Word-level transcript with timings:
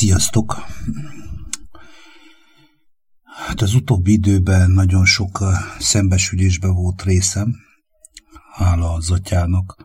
Sziasztok! 0.00 0.66
Hát 3.22 3.60
az 3.60 3.74
utóbbi 3.74 4.12
időben 4.12 4.70
nagyon 4.70 5.04
sok 5.04 5.44
szembesülésbe 5.78 6.68
volt 6.68 7.02
részem, 7.02 7.54
hála 8.54 8.92
az 8.92 9.10
atyának 9.10 9.76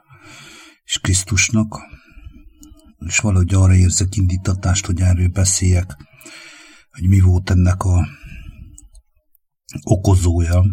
és 0.84 1.00
Krisztusnak, 1.00 1.80
és 3.06 3.18
valahogy 3.18 3.54
arra 3.54 3.74
érzek 3.74 4.16
indítatást, 4.16 4.86
hogy 4.86 5.02
erről 5.02 5.28
beszéljek, 5.28 5.98
hogy 6.92 7.08
mi 7.08 7.20
volt 7.20 7.50
ennek 7.50 7.84
a 7.84 8.08
okozója, 9.84 10.64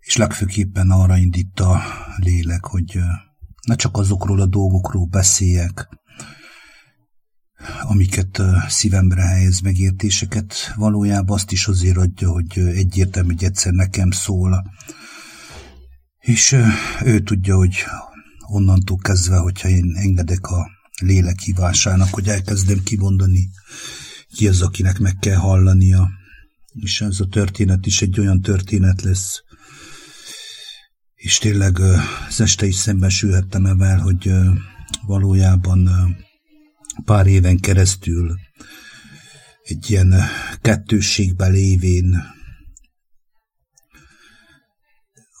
és 0.00 0.16
legfőképpen 0.16 0.90
arra 0.90 1.16
indít 1.16 1.60
a 1.60 1.82
lélek, 2.16 2.64
hogy 2.64 2.98
ne 3.66 3.74
csak 3.74 3.96
azokról 3.96 4.40
a 4.40 4.46
dolgokról 4.46 5.06
beszéljek, 5.06 5.88
amiket 7.82 8.42
szívemre 8.68 9.22
helyez 9.22 9.60
megértéseket, 9.60 10.54
valójában 10.76 11.36
azt 11.36 11.52
is 11.52 11.66
azért 11.66 11.96
adja, 11.96 12.30
hogy 12.30 12.58
egyértelmű, 12.58 13.32
hogy 13.32 13.44
egyszer 13.44 13.72
nekem 13.72 14.10
szól. 14.10 14.72
És 16.18 16.56
ő 17.04 17.20
tudja, 17.20 17.56
hogy 17.56 17.84
onnantól 18.46 18.96
kezdve, 18.96 19.36
hogyha 19.36 19.68
én 19.68 19.92
engedek 19.96 20.46
a 20.46 20.70
lélek 21.00 21.40
hívásának, 21.40 22.08
hogy 22.14 22.28
elkezdem 22.28 22.82
kimondani, 22.82 23.48
ki 24.34 24.48
az, 24.48 24.62
akinek 24.62 24.98
meg 24.98 25.16
kell 25.20 25.36
hallania. 25.36 26.10
És 26.72 27.00
ez 27.00 27.20
a 27.20 27.26
történet 27.26 27.86
is 27.86 28.02
egy 28.02 28.20
olyan 28.20 28.40
történet 28.40 29.02
lesz, 29.02 29.42
és 31.14 31.38
tényleg 31.38 31.78
az 32.28 32.40
este 32.40 32.66
is 32.66 32.74
szembesülhettem 32.74 33.66
evel, 33.66 33.98
hogy 33.98 34.32
valójában 35.06 35.88
pár 37.04 37.26
éven 37.26 37.58
keresztül 37.58 38.38
egy 39.62 39.90
ilyen 39.90 40.14
kettősségben 40.60 41.52
lévén 41.52 42.32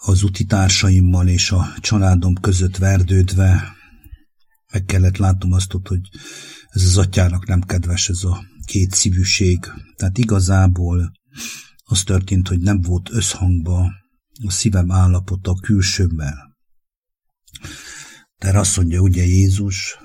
az 0.00 0.22
utitársaimmal 0.22 1.28
és 1.28 1.50
a 1.50 1.74
családom 1.80 2.34
között 2.34 2.76
verdődve 2.76 3.74
meg 4.72 4.84
kellett 4.84 5.16
látnom 5.16 5.52
azt, 5.52 5.72
hogy 5.82 6.00
ez 6.68 6.82
az 6.82 6.98
atyának 6.98 7.46
nem 7.46 7.60
kedves 7.60 8.08
ez 8.08 8.24
a 8.24 8.44
két 8.64 8.94
szívűség. 8.94 9.58
Tehát 9.96 10.18
igazából 10.18 11.12
az 11.84 12.02
történt, 12.02 12.48
hogy 12.48 12.58
nem 12.58 12.80
volt 12.80 13.10
összhangba 13.10 13.92
a 14.44 14.50
szívem 14.50 14.90
állapota 14.90 15.50
a 15.50 15.60
külsőmmel. 15.60 16.56
Tehát 18.38 18.56
azt 18.56 18.76
mondja 18.76 19.00
ugye 19.00 19.24
Jézus, 19.24 19.98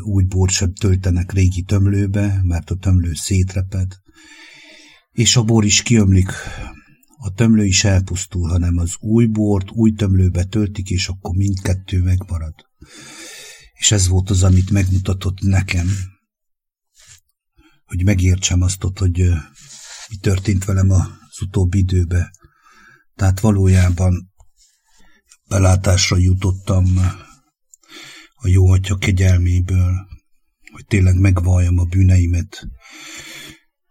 hogy 0.00 0.26
bort 0.26 0.52
sem 0.52 0.74
töltenek 0.74 1.32
régi 1.32 1.62
tömlőbe, 1.62 2.40
mert 2.42 2.70
a 2.70 2.76
tömlő 2.76 3.14
szétreped, 3.14 3.92
és 5.10 5.36
a 5.36 5.42
bor 5.42 5.64
is 5.64 5.82
kiömlik, 5.82 6.30
a 7.18 7.32
tömlő 7.32 7.64
is 7.64 7.84
elpusztul, 7.84 8.48
hanem 8.48 8.78
az 8.78 8.94
új 9.00 9.26
bort 9.26 9.70
új 9.70 9.92
tömlőbe 9.92 10.44
töltik, 10.44 10.90
és 10.90 11.08
akkor 11.08 11.36
mindkettő 11.36 12.02
megmarad. 12.02 12.54
És 13.72 13.90
ez 13.90 14.08
volt 14.08 14.30
az, 14.30 14.42
amit 14.42 14.70
megmutatott 14.70 15.40
nekem, 15.40 15.88
hogy 17.84 18.04
megértsem 18.04 18.62
azt, 18.62 18.82
hogy 18.98 19.18
mi 20.08 20.16
történt 20.20 20.64
velem 20.64 20.90
az 20.90 21.42
utóbbi 21.42 21.78
időben. 21.78 22.30
Tehát 23.14 23.40
valójában 23.40 24.32
belátásra 25.48 26.16
jutottam 26.16 26.84
a 28.46 28.48
jó 28.48 28.70
atya 28.70 28.96
kegyelméből, 28.96 29.92
hogy 30.72 30.86
tényleg 30.86 31.18
megvalljam 31.18 31.78
a 31.78 31.84
bűneimet. 31.84 32.68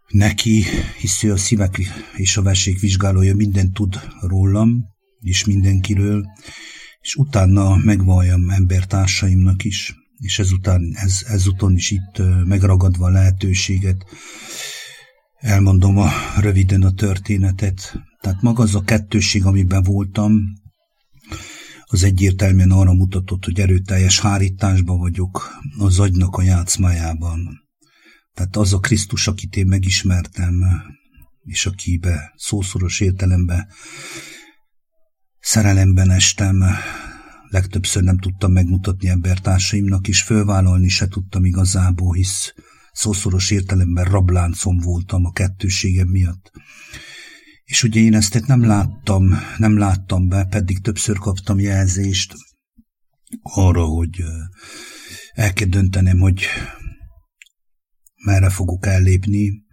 Neki, 0.08 0.64
hisz 0.98 1.22
ő 1.22 1.32
a 1.32 1.36
szívek 1.36 1.78
és 2.16 2.36
a 2.36 2.42
versék 2.42 2.80
vizsgálója, 2.80 3.34
mindent 3.34 3.72
tud 3.72 4.00
rólam, 4.20 4.84
és 5.20 5.44
mindenkiről, 5.44 6.24
és 7.00 7.14
utána 7.14 7.76
megvalljam 7.76 8.50
embertársaimnak 8.50 9.64
is, 9.64 9.94
és 10.18 10.38
ezután, 10.38 10.92
ez, 10.94 11.22
ezúton 11.26 11.74
is 11.74 11.90
itt 11.90 12.22
megragadva 12.44 13.06
a 13.06 13.10
lehetőséget, 13.10 14.04
elmondom 15.36 15.98
a, 15.98 16.10
röviden 16.40 16.82
a 16.82 16.92
történetet. 16.92 17.98
Tehát 18.20 18.42
maga 18.42 18.62
az 18.62 18.74
a 18.74 18.84
kettőség, 18.84 19.44
amiben 19.44 19.82
voltam, 19.82 20.32
az 21.88 22.02
egyértelműen 22.02 22.70
arra 22.70 22.92
mutatott, 22.92 23.44
hogy 23.44 23.60
erőteljes 23.60 24.20
hárításban 24.20 24.98
vagyok 24.98 25.60
az 25.78 25.98
agynak 25.98 26.36
a 26.36 26.42
játszmájában. 26.42 27.64
Tehát 28.34 28.56
az 28.56 28.72
a 28.72 28.78
Krisztus, 28.78 29.26
akit 29.26 29.56
én 29.56 29.66
megismertem, 29.66 30.64
és 31.44 31.66
akibe 31.66 32.32
szószoros 32.36 33.00
értelemben 33.00 33.66
szerelemben 35.46 36.10
estem, 36.10 36.64
legtöbbször 37.48 38.02
nem 38.02 38.18
tudtam 38.18 38.52
megmutatni 38.52 39.08
embertársaimnak, 39.08 40.08
és 40.08 40.22
fölvállalni 40.22 40.88
se 40.88 41.08
tudtam 41.08 41.44
igazából, 41.44 42.14
hisz 42.14 42.54
szószoros 42.92 43.50
értelemben 43.50 44.04
rabláncom 44.04 44.78
voltam 44.78 45.24
a 45.24 45.32
kettőségem 45.32 46.08
miatt. 46.08 46.50
És 47.66 47.82
ugye 47.82 48.00
én 48.00 48.14
ezt 48.14 48.46
nem 48.46 48.64
láttam, 48.64 49.34
nem 49.58 49.78
láttam 49.78 50.28
be, 50.28 50.44
pedig 50.44 50.80
többször 50.80 51.18
kaptam 51.18 51.58
jelzést 51.58 52.34
arra, 53.42 53.84
hogy 53.84 54.22
el 55.32 55.52
kell 55.52 55.68
döntenem, 55.68 56.18
hogy 56.18 56.44
merre 58.24 58.50
fogok 58.50 58.86
ellépni, 58.86 59.64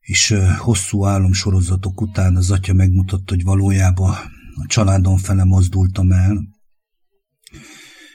és 0.00 0.34
hosszú 0.58 1.04
álomsorozatok 1.04 2.00
után 2.00 2.36
az 2.36 2.50
atya 2.50 2.72
megmutatta, 2.72 3.34
hogy 3.34 3.44
valójában 3.44 4.10
a 4.54 4.66
családom 4.66 5.16
fele 5.16 5.44
mozdultam 5.44 6.12
el, 6.12 6.48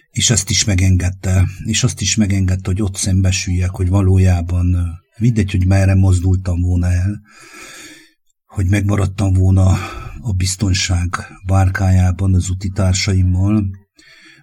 és 0.10 0.30
ezt 0.30 0.50
is 0.50 0.64
megengedte, 0.64 1.48
és 1.64 1.84
azt 1.84 2.02
is 2.02 2.16
megengedte, 2.16 2.70
hogy 2.70 2.82
ott 2.82 2.96
szembesüljek, 2.96 3.70
hogy 3.70 3.90
valójában 3.90 5.00
mindegy, 5.18 5.52
hogy 5.52 5.66
merre 5.66 5.96
mozdultam 5.96 6.62
volna 6.62 6.92
el, 6.92 7.22
hogy 8.50 8.66
megmaradtam 8.66 9.34
volna 9.34 9.78
a 10.22 10.34
biztonság 10.34 11.08
bárkájában 11.46 12.34
az 12.34 12.50
utitársaimmal, 12.50 13.70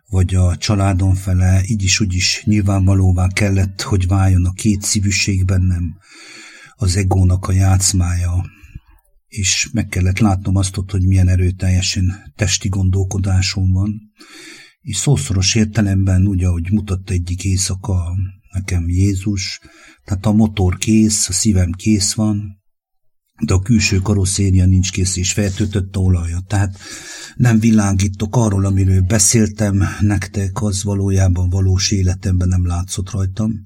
vagy 0.09 0.35
a 0.35 0.57
családom 0.57 1.15
fele, 1.15 1.63
így 1.65 1.83
is 1.83 2.01
úgy 2.01 2.15
is 2.15 2.43
nyilvánvalóvá 2.45 3.29
kellett, 3.29 3.83
hogy 3.83 4.07
váljon 4.07 4.45
a 4.45 4.53
két 4.53 4.83
szívűség 4.83 5.45
bennem, 5.45 5.97
az 6.77 6.97
egónak 6.97 7.49
a 7.49 7.53
játszmája, 7.53 8.45
és 9.29 9.69
meg 9.73 9.87
kellett 9.87 10.19
látnom 10.19 10.57
azt, 10.57 10.75
hogy 10.91 11.07
milyen 11.07 11.29
erőteljesen 11.29 12.33
testi 12.37 12.69
gondolkodásom 12.69 13.73
van, 13.73 14.13
és 14.81 14.97
szószoros 14.97 15.55
értelemben, 15.55 16.27
úgy, 16.27 16.45
ahogy 16.45 16.71
mutatta 16.71 17.13
egyik 17.13 17.45
éjszaka 17.45 18.17
nekem 18.53 18.89
Jézus, 18.89 19.61
tehát 20.05 20.27
a 20.27 20.33
motor 20.33 20.77
kész, 20.77 21.29
a 21.29 21.33
szívem 21.33 21.73
kész 21.73 22.13
van, 22.13 22.65
de 23.45 23.55
a 23.55 23.61
külső 23.61 23.99
karosszéria 23.99 24.67
nincs 24.67 24.93
kész 24.93 25.17
és 25.17 25.33
feltöltött 25.33 25.97
olaja. 25.97 26.41
Tehát 26.47 26.79
nem 27.37 27.59
világítok 27.59 28.37
arról, 28.37 28.65
amiről 28.65 29.01
beszéltem 29.01 29.83
nektek, 30.01 30.63
az 30.63 30.83
valójában 30.83 31.49
valós 31.49 31.91
életemben 31.91 32.49
nem 32.49 32.67
látszott 32.67 33.11
rajtam, 33.11 33.65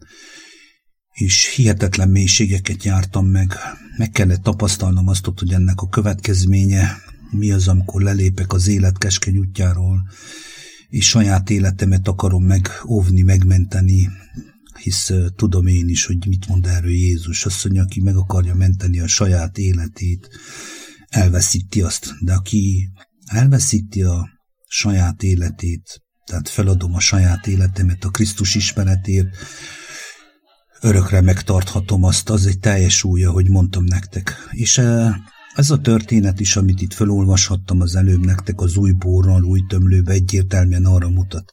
és 1.12 1.54
hihetetlen 1.54 2.08
mélységeket 2.08 2.84
jártam 2.84 3.26
meg. 3.26 3.54
Meg 3.96 4.10
kellett 4.10 4.42
tapasztalnom 4.42 5.08
azt, 5.08 5.28
hogy 5.36 5.52
ennek 5.52 5.80
a 5.80 5.88
következménye 5.88 6.96
mi 7.30 7.52
az, 7.52 7.68
amikor 7.68 8.02
lelépek 8.02 8.52
az 8.52 8.68
élet 8.68 8.98
keskeny 8.98 9.38
útjáról, 9.38 10.02
és 10.88 11.08
saját 11.08 11.50
életemet 11.50 12.08
akarom 12.08 12.44
megóvni, 12.44 13.22
megmenteni, 13.22 14.08
hisz 14.82 15.12
tudom 15.36 15.66
én 15.66 15.88
is, 15.88 16.06
hogy 16.06 16.26
mit 16.26 16.48
mond 16.48 16.66
erről 16.66 16.90
Jézus. 16.90 17.46
Azt 17.46 17.64
mondja, 17.64 17.82
aki 17.82 18.00
meg 18.00 18.16
akarja 18.16 18.54
menteni 18.54 19.00
a 19.00 19.06
saját 19.06 19.58
életét, 19.58 20.28
elveszíti 21.08 21.82
azt. 21.82 22.14
De 22.20 22.32
aki 22.32 22.90
elveszíti 23.24 24.02
a 24.02 24.28
saját 24.66 25.22
életét, 25.22 26.02
tehát 26.24 26.48
feladom 26.48 26.94
a 26.94 27.00
saját 27.00 27.46
életemet 27.46 28.04
a 28.04 28.10
Krisztus 28.10 28.54
ismeretért, 28.54 29.36
örökre 30.80 31.20
megtarthatom 31.20 32.04
azt, 32.04 32.30
az 32.30 32.46
egy 32.46 32.58
teljes 32.58 33.04
újja, 33.04 33.30
hogy 33.30 33.48
mondtam 33.48 33.84
nektek. 33.84 34.48
És 34.50 34.80
ez 35.54 35.70
a 35.70 35.80
történet 35.80 36.40
is, 36.40 36.56
amit 36.56 36.80
itt 36.80 36.92
felolvashattam 36.92 37.80
az 37.80 37.94
előbb 37.94 38.24
nektek, 38.24 38.60
az 38.60 38.76
új 38.76 38.92
borral, 38.92 39.44
új 39.44 39.60
tömlőbe 39.68 40.12
egyértelműen 40.12 40.84
arra 40.84 41.08
mutat. 41.08 41.50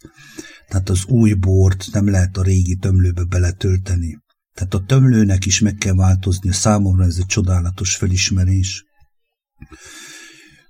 Tehát 0.68 0.90
az 0.90 1.06
új 1.06 1.34
bort 1.34 1.86
nem 1.92 2.10
lehet 2.10 2.38
a 2.38 2.44
régi 2.44 2.76
tömlőbe 2.76 3.24
beletölteni. 3.24 4.18
Tehát 4.54 4.74
a 4.74 4.84
tömlőnek 4.86 5.46
is 5.46 5.60
meg 5.60 5.76
kell 5.76 5.94
változni, 5.94 6.52
számomra 6.52 7.04
ez 7.04 7.18
egy 7.18 7.26
csodálatos 7.26 7.96
felismerés. 7.96 8.86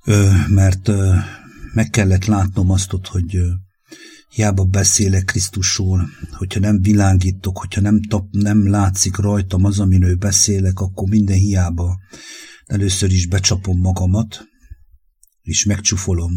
Ö, 0.06 0.32
mert 0.48 0.88
ö, 0.88 1.16
meg 1.74 1.90
kellett 1.90 2.26
látnom 2.26 2.72
azt, 2.72 2.92
hogy 2.92 3.36
ö, 3.36 3.50
hiába 4.30 4.64
beszélek 4.64 5.24
Krisztusról, 5.24 6.10
hogyha 6.32 6.60
nem 6.60 6.82
világítok, 6.82 7.58
hogyha 7.58 7.82
nem, 7.82 8.02
tap, 8.02 8.28
nem 8.32 8.70
látszik 8.70 9.16
rajtam 9.16 9.64
az, 9.64 9.80
amiről 9.80 10.16
beszélek, 10.16 10.80
akkor 10.80 11.10
minden 11.10 11.38
hiába. 11.38 11.98
Először 12.66 13.12
is 13.12 13.28
becsapom 13.28 13.80
magamat, 13.80 14.46
és 15.42 15.66
megcsufolom 15.66 16.32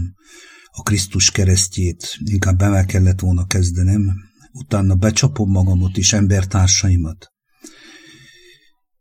a 0.70 0.82
Krisztus 0.82 1.30
keresztjét, 1.30 2.18
inkább 2.24 2.58
be 2.58 2.84
kellett 2.84 3.20
volna 3.20 3.46
kezdenem, 3.46 4.14
utána 4.52 4.94
becsapom 4.94 5.50
magamat 5.50 5.96
és 5.96 6.12
embertársaimat, 6.12 7.32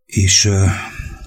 és 0.06 0.50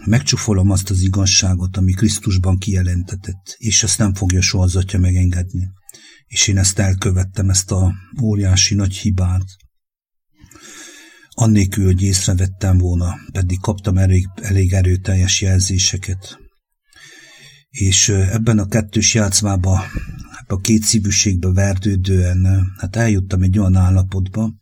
megcsufolom 0.04 0.70
azt 0.70 0.90
az 0.90 1.02
igazságot, 1.02 1.76
ami 1.76 1.92
Krisztusban 1.92 2.58
kijelentetett, 2.58 3.54
és 3.58 3.82
ezt 3.82 3.98
nem 3.98 4.14
fogja 4.14 4.40
soha 4.40 4.64
az 4.64 4.76
atya 4.76 4.98
megengedni. 4.98 5.68
És 6.26 6.48
én 6.48 6.58
ezt 6.58 6.78
elkövettem, 6.78 7.50
ezt 7.50 7.70
a 7.70 7.94
óriási 8.22 8.74
nagy 8.74 8.96
hibát. 8.96 9.44
Annélkül, 11.28 11.84
hogy 11.84 12.02
észrevettem 12.02 12.78
volna, 12.78 13.14
pedig 13.32 13.60
kaptam 13.60 13.98
elég, 13.98 14.28
elég 14.34 14.72
erőteljes 14.72 15.40
jelzéseket. 15.40 16.41
És 17.72 18.08
ebben 18.08 18.58
a 18.58 18.66
kettős 18.66 19.14
játszmában 19.14 19.80
a 20.46 20.60
két 20.60 20.82
szívűségbe 20.82 21.52
verdődően, 21.52 22.72
hát 22.78 22.96
eljuttam 22.96 23.42
egy 23.42 23.58
olyan 23.58 23.76
állapotba, 23.76 24.52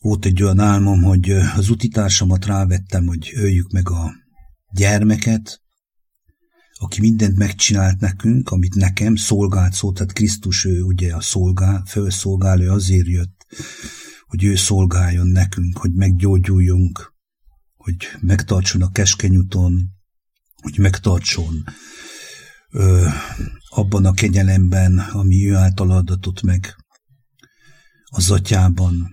volt 0.00 0.24
egy 0.24 0.42
olyan 0.42 0.58
álmom, 0.58 1.02
hogy 1.02 1.30
az 1.30 1.68
utitársamat 1.68 2.46
rávettem, 2.46 3.06
hogy 3.06 3.32
öljük 3.34 3.70
meg 3.70 3.90
a 3.90 4.12
gyermeket, 4.72 5.62
aki 6.78 7.00
mindent 7.00 7.36
megcsinált 7.36 8.00
nekünk, 8.00 8.50
amit 8.50 8.74
nekem 8.74 9.16
szolgált 9.16 9.72
szó, 9.72 9.92
tehát 9.92 10.12
Krisztus 10.12 10.64
ő 10.64 10.82
ugye 10.82 11.14
a 11.14 11.20
szolgál, 11.20 11.84
fölszolgálő 11.86 12.70
azért 12.70 13.06
jött, 13.06 13.46
hogy 14.26 14.44
ő 14.44 14.54
szolgáljon 14.54 15.26
nekünk, 15.26 15.78
hogy 15.78 15.92
meggyógyuljunk, 15.92 17.14
hogy 17.76 17.96
megtartson 18.20 18.82
a 18.82 18.90
keskeny 18.90 19.36
úton, 19.36 19.90
hogy 20.62 20.78
megtartson 20.78 21.64
ö, 22.74 23.06
abban 23.68 24.04
a 24.04 24.12
kegyelemben, 24.12 24.98
ami 24.98 25.48
ő 25.50 25.54
által 25.54 25.90
adatott 25.90 26.42
meg 26.42 26.74
az 28.04 28.30
atyában. 28.30 29.10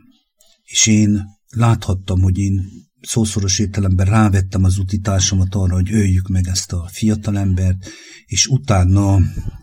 És 0.63 0.87
én 0.87 1.25
láthattam, 1.47 2.21
hogy 2.21 2.37
én 2.37 2.61
szószoros 3.01 3.59
értelemben 3.59 4.05
rávettem 4.05 4.63
az 4.63 4.77
utitársamat 4.77 5.55
arra, 5.55 5.73
hogy 5.73 5.93
öljük 5.93 6.27
meg 6.27 6.47
ezt 6.47 6.71
a 6.71 6.89
fiatalembert, 6.91 7.87
és 8.25 8.47
utána 8.47 9.19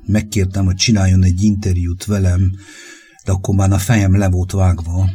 megkértem, 0.07 0.65
hogy 0.65 0.77
csináljon 0.77 1.25
egy 1.25 1.43
interjút 1.43 2.05
velem, 2.05 2.53
de 3.25 3.33
akkor 3.33 3.55
már 3.55 3.73
a 3.73 3.79
fejem 3.79 4.17
le 4.17 4.29
volt 4.29 4.53
vágva, 4.53 5.11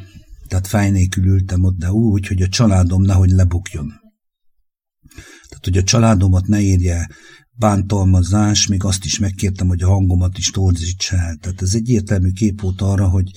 tehát 0.48 0.68
fej 0.68 0.90
nélkül 0.90 1.26
ültem 1.26 1.64
ott, 1.64 1.78
de 1.78 1.92
úgy, 1.92 2.28
hogy 2.28 2.42
a 2.42 2.48
családom 2.48 3.02
nehogy 3.02 3.30
lebukjon. 3.30 3.94
Tehát, 5.48 5.64
hogy 5.64 5.78
a 5.78 5.84
családomat 5.84 6.48
ne 6.48 6.62
érje 6.62 7.10
bántalmazás, 7.56 8.68
még 8.68 8.84
azt 8.84 9.06
is 9.06 9.20
megkértem, 9.20 9.68
hogy 9.68 9.82
a 9.82 9.90
hangomat 9.90 10.38
is 10.38 10.50
torzíts 10.50 11.12
el. 11.12 11.38
Tehát 11.42 11.62
ez 11.62 11.74
egy 11.74 11.90
értelmű 11.90 12.32
kép 12.32 12.62
volt 12.62 12.82
arra, 12.82 13.08
hogy 13.08 13.32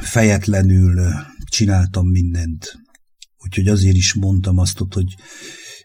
fejetlenül 0.00 1.12
csináltam 1.50 2.06
mindent. 2.06 2.78
Úgyhogy 3.44 3.68
azért 3.68 3.96
is 3.96 4.14
mondtam 4.14 4.58
azt, 4.58 4.78
hogy 4.90 5.14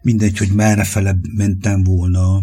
mindegy, 0.02 0.38
hogy 0.38 0.52
merre 0.52 0.84
fele 0.84 1.16
mentem 1.36 1.84
volna, 1.84 2.42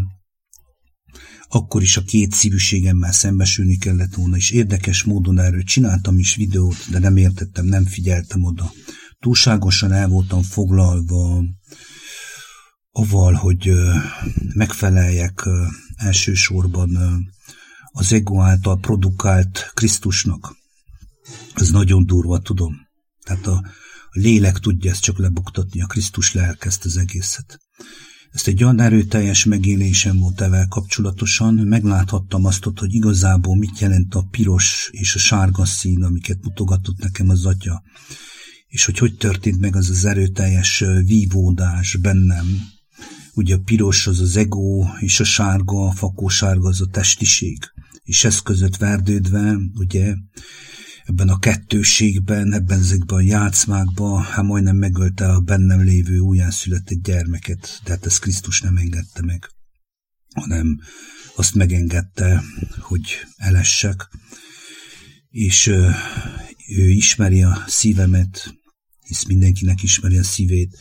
akkor 1.49 1.83
is 1.83 1.97
a 1.97 2.03
két 2.03 2.33
szívűségemmel 2.33 3.13
szembesülni 3.13 3.77
kellett 3.77 4.15
volna, 4.15 4.37
és 4.37 4.51
érdekes 4.51 5.03
módon 5.03 5.39
erről 5.39 5.63
csináltam 5.63 6.19
is 6.19 6.35
videót, 6.35 6.91
de 6.91 6.99
nem 6.99 7.17
értettem, 7.17 7.65
nem 7.65 7.85
figyeltem 7.85 8.45
oda. 8.45 8.73
Túlságosan 9.21 9.93
el 9.93 10.09
voltam 10.09 10.43
foglalva 10.43 11.45
avval, 12.97 13.33
hogy 13.33 13.73
megfeleljek 14.55 15.49
elsősorban 15.97 16.99
az 17.93 18.13
ego 18.13 18.41
által 18.41 18.79
produkált 18.79 19.71
Krisztusnak. 19.75 20.57
Ez 21.55 21.71
nagyon 21.71 22.07
durva, 22.07 22.39
tudom. 22.39 22.77
Tehát 23.23 23.47
a, 23.47 23.65
lélek 24.11 24.59
tudja 24.59 24.91
ezt 24.91 25.03
csak 25.03 25.19
lebuktatni, 25.19 25.83
a 25.83 25.87
Krisztus 25.87 26.33
lelkezt 26.33 26.85
az 26.85 26.97
egészet. 26.97 27.61
Ezt 28.31 28.47
egy 28.47 28.63
olyan 28.63 28.81
erőteljes 28.81 29.45
megélésem 29.45 30.19
volt 30.19 30.41
evel 30.41 30.67
kapcsolatosan, 30.69 31.55
megláthattam 31.55 32.45
azt, 32.45 32.65
hogy 32.65 32.95
igazából 32.95 33.57
mit 33.57 33.79
jelent 33.79 34.15
a 34.15 34.27
piros 34.31 34.89
és 34.91 35.15
a 35.15 35.19
sárga 35.19 35.65
szín, 35.65 36.03
amiket 36.03 36.43
mutogatott 36.43 36.99
nekem 36.99 37.29
az 37.29 37.47
atya, 37.47 37.83
és 38.67 38.85
hogy 38.85 38.99
hogy 38.99 39.17
történt 39.17 39.61
meg 39.61 39.77
az 39.77 39.91
az 39.91 40.05
erőteljes 40.05 40.85
vívódás 41.05 41.97
bennem. 41.97 42.75
Ugye 43.37 43.55
a 43.55 43.61
piros 43.65 44.07
az 44.07 44.21
az 44.21 44.37
ego, 44.37 44.85
és 45.01 45.21
a 45.21 45.25
sárga, 45.25 45.87
a 45.87 45.93
fakósárga 45.93 46.69
az 46.69 46.81
a 46.81 46.87
testiség. 46.87 47.59
És 48.03 48.25
ez 48.25 48.41
között 48.41 48.77
verdődve, 48.77 49.57
ugye, 49.75 50.15
ebben 51.05 51.29
a 51.29 51.39
kettőségben, 51.39 52.53
ebben 52.53 52.79
ezekben 52.79 53.19
a 53.19 53.21
játszmákban, 53.21 54.23
hát 54.23 54.45
majdnem 54.45 54.77
megölte 54.77 55.33
a 55.33 55.41
bennem 55.41 55.83
lévő 55.83 56.19
újjászületett 56.19 57.03
gyermeket, 57.03 57.81
de 57.85 57.91
hát 57.91 58.07
ezt 58.07 58.21
Krisztus 58.21 58.61
nem 58.61 58.77
engedte 58.77 59.23
meg, 59.23 59.51
hanem 60.35 60.81
azt 61.35 61.55
megengedte, 61.55 62.43
hogy 62.79 63.19
elessek, 63.37 64.09
és 65.31 65.67
ő, 65.67 65.91
ő 66.69 66.89
ismeri 66.89 67.43
a 67.43 67.65
szívemet, 67.67 68.55
hisz 69.01 69.25
mindenkinek 69.25 69.83
ismeri 69.83 70.19
a 70.19 70.25
szívét, 70.25 70.79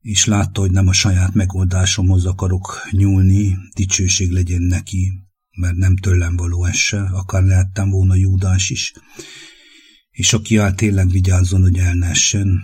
és 0.00 0.24
látta, 0.24 0.60
hogy 0.60 0.70
nem 0.70 0.88
a 0.88 0.92
saját 0.92 1.34
megoldásomhoz 1.34 2.24
akarok 2.26 2.88
nyúlni, 2.90 3.56
dicsőség 3.74 4.30
legyen 4.30 4.62
neki, 4.62 5.12
mert 5.50 5.76
nem 5.76 5.96
tőlem 5.96 6.36
való 6.36 6.64
ez 6.64 6.76
se, 6.76 7.00
akár 7.00 7.42
lehettem 7.42 7.90
volna 7.90 8.14
Júdás 8.14 8.70
is, 8.70 8.92
és 10.10 10.32
aki 10.32 10.56
áll 10.56 10.74
tényleg 10.74 11.10
vigyázzon, 11.10 11.60
hogy 11.60 11.78
el 11.78 11.94
ne 11.94 12.06
essen, 12.06 12.62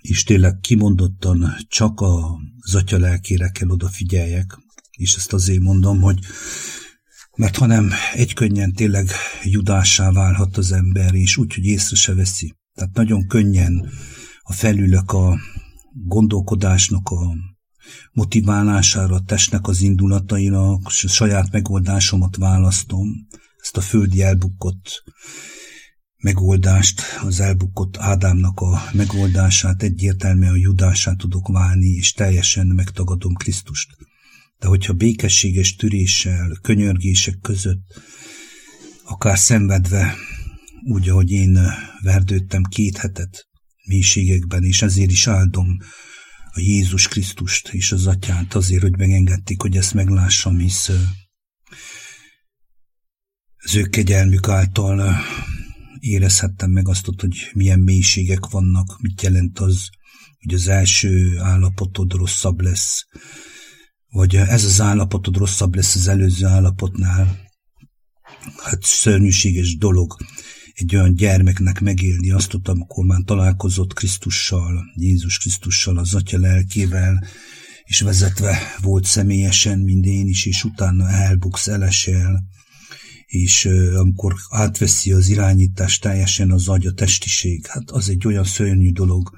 és 0.00 0.22
tényleg 0.22 0.58
kimondottan 0.60 1.56
csak 1.68 2.00
az 2.00 2.74
atya 2.74 2.98
lelkére 2.98 3.48
kell 3.48 3.68
odafigyeljek, 3.68 4.58
és 4.90 5.14
ezt 5.14 5.32
azért 5.32 5.60
mondom, 5.60 6.00
hogy 6.00 6.18
mert 7.36 7.56
hanem 7.56 7.92
egykönnyen 8.14 8.72
tényleg 8.72 9.10
judássá 9.42 10.12
válhat 10.12 10.56
az 10.56 10.72
ember, 10.72 11.14
és 11.14 11.36
úgy, 11.36 11.54
hogy 11.54 11.64
észre 11.64 11.96
se 11.96 12.14
veszi. 12.14 12.54
Tehát 12.74 12.94
nagyon 12.94 13.26
könnyen 13.26 13.88
a 14.42 14.52
felülök 14.52 15.12
a 15.12 15.38
gondolkodásnak 15.94 17.08
a 17.08 17.34
motiválására, 18.12 19.14
a 19.14 19.22
testnek 19.26 19.68
az 19.68 19.80
indulataira, 19.80 20.72
a 20.72 20.88
saját 20.88 21.52
megoldásomat 21.52 22.36
választom, 22.36 23.08
ezt 23.60 23.76
a 23.76 23.80
földi 23.80 24.22
elbukott 24.22 25.02
megoldást, 26.16 27.02
az 27.22 27.40
elbukott 27.40 27.96
Ádámnak 27.96 28.60
a 28.60 28.82
megoldását, 28.92 29.82
egyértelműen 29.82 30.52
a 30.52 30.56
judását 30.56 31.18
tudok 31.18 31.48
válni, 31.48 31.86
és 31.86 32.12
teljesen 32.12 32.66
megtagadom 32.66 33.34
Krisztust. 33.34 33.96
De 34.58 34.66
hogyha 34.66 34.92
békességes 34.92 35.76
türéssel, 35.76 36.58
könyörgések 36.62 37.38
között, 37.40 38.02
akár 39.04 39.38
szenvedve, 39.38 40.14
úgy, 40.84 41.08
ahogy 41.08 41.30
én 41.30 41.58
verdődtem 42.02 42.62
két 42.62 42.96
hetet 42.96 43.48
mélységekben, 43.86 44.64
és 44.64 44.82
ezért 44.82 45.10
is 45.10 45.26
áldom 45.26 45.78
a 46.52 46.60
Jézus 46.60 47.08
Krisztust 47.08 47.68
és 47.68 47.92
az 47.92 48.06
atyát 48.06 48.54
azért, 48.54 48.82
hogy 48.82 48.96
megengedték, 48.96 49.60
hogy 49.60 49.76
ezt 49.76 49.94
meglássam, 49.94 50.58
hisz 50.58 50.90
az 53.64 53.74
ő 53.74 53.82
kegyelmük 53.82 54.48
által 54.48 55.16
érezhettem 55.98 56.70
meg 56.70 56.88
azt, 56.88 57.08
hogy 57.16 57.50
milyen 57.54 57.80
mélységek 57.80 58.46
vannak, 58.46 59.00
mit 59.00 59.22
jelent 59.22 59.58
az, 59.58 59.88
hogy 60.38 60.54
az 60.54 60.68
első 60.68 61.38
állapotod 61.38 62.12
rosszabb 62.12 62.60
lesz, 62.60 63.06
vagy 64.08 64.36
ez 64.36 64.64
az 64.64 64.80
állapotod 64.80 65.36
rosszabb 65.36 65.74
lesz 65.74 65.94
az 65.94 66.08
előző 66.08 66.46
állapotnál. 66.46 67.38
Hát 68.62 68.82
szörnyűséges 68.82 69.76
dolog 69.76 70.16
egy 70.74 70.96
olyan 70.96 71.14
gyermeknek 71.14 71.80
megélni 71.80 72.30
azt, 72.30 72.50
hogy 72.50 72.60
amikor 72.64 73.04
már 73.04 73.22
találkozott 73.24 73.92
Krisztussal, 73.92 74.84
Jézus 74.96 75.38
Krisztussal, 75.38 75.98
az 75.98 76.14
Atya 76.14 76.38
lelkével, 76.38 77.26
és 77.84 78.00
vezetve 78.00 78.58
volt 78.80 79.04
személyesen, 79.04 79.78
mint 79.78 80.04
én 80.04 80.26
is, 80.26 80.46
és 80.46 80.64
utána 80.64 81.10
elbuksz, 81.10 81.68
elesel, 81.68 82.44
és 83.26 83.68
amikor 83.94 84.34
átveszi 84.50 85.12
az 85.12 85.28
irányítást 85.28 86.02
teljesen 86.02 86.50
az 86.50 86.68
agy, 86.68 86.86
a 86.86 86.92
testiség, 86.92 87.66
hát 87.66 87.90
az 87.90 88.08
egy 88.08 88.26
olyan 88.26 88.44
szörnyű 88.44 88.90
dolog, 88.90 89.30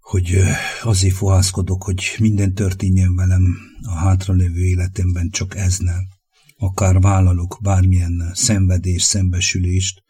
hogy 0.00 0.38
azért 0.82 1.14
fohászkodok, 1.14 1.82
hogy 1.82 2.14
minden 2.18 2.54
történjen 2.54 3.14
velem 3.14 3.58
a 3.82 3.94
hátralévő 3.94 4.64
életemben, 4.64 5.28
csak 5.30 5.56
ez 5.56 5.78
nem. 5.78 6.17
Akár 6.58 7.00
vállalok 7.00 7.58
bármilyen 7.62 8.30
szenvedés, 8.34 9.02
szembesülést, 9.02 10.02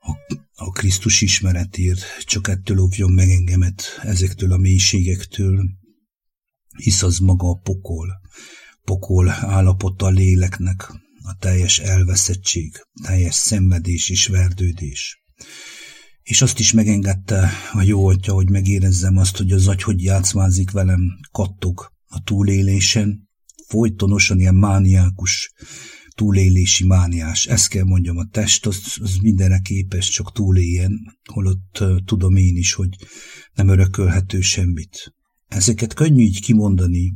a, 0.00 0.34
a 0.54 0.70
Krisztus 0.70 1.20
ismeretért, 1.20 2.02
csak 2.24 2.48
ettől 2.48 2.78
óvjon 2.78 3.12
meg 3.12 3.28
engemet, 3.28 3.82
ezektől 4.02 4.52
a 4.52 4.56
mélységektől, 4.56 5.64
hisz 6.76 7.02
az 7.02 7.18
maga 7.18 7.48
a 7.48 7.54
pokol, 7.54 8.08
pokol 8.84 9.28
állapota 9.28 10.06
a 10.06 10.10
léleknek, 10.10 10.92
a 11.22 11.36
teljes 11.38 11.78
elveszettség, 11.78 12.72
teljes 13.02 13.34
szenvedés 13.34 14.08
és 14.08 14.26
verdődés. 14.26 15.22
És 16.22 16.42
azt 16.42 16.58
is 16.58 16.72
megengedte 16.72 17.50
a 17.72 17.82
jó 17.82 18.06
atya, 18.06 18.32
hogy 18.32 18.50
megérezzem 18.50 19.16
azt, 19.16 19.36
hogy 19.36 19.52
az 19.52 19.68
agy 19.68 19.82
hogy 19.82 20.02
játszmázik 20.02 20.70
velem, 20.70 21.18
kattog 21.30 21.92
a 22.06 22.22
túlélésen, 22.22 23.23
folytonosan 23.66 24.38
ilyen 24.38 24.54
mániákus, 24.54 25.52
túlélési 26.14 26.86
mániás. 26.86 27.46
Ezt 27.46 27.68
kell 27.68 27.84
mondjam, 27.84 28.16
a 28.16 28.28
test 28.30 28.66
az, 28.66 28.96
az 29.00 29.16
mindenre 29.22 29.58
képes, 29.58 30.08
csak 30.08 30.32
túléljen, 30.32 31.18
holott 31.32 31.78
uh, 31.80 31.96
tudom 32.04 32.36
én 32.36 32.56
is, 32.56 32.72
hogy 32.72 32.88
nem 33.54 33.68
örökölhető 33.68 34.40
semmit. 34.40 35.14
Ezeket 35.48 35.94
könnyű 35.94 36.22
így 36.22 36.40
kimondani, 36.40 37.12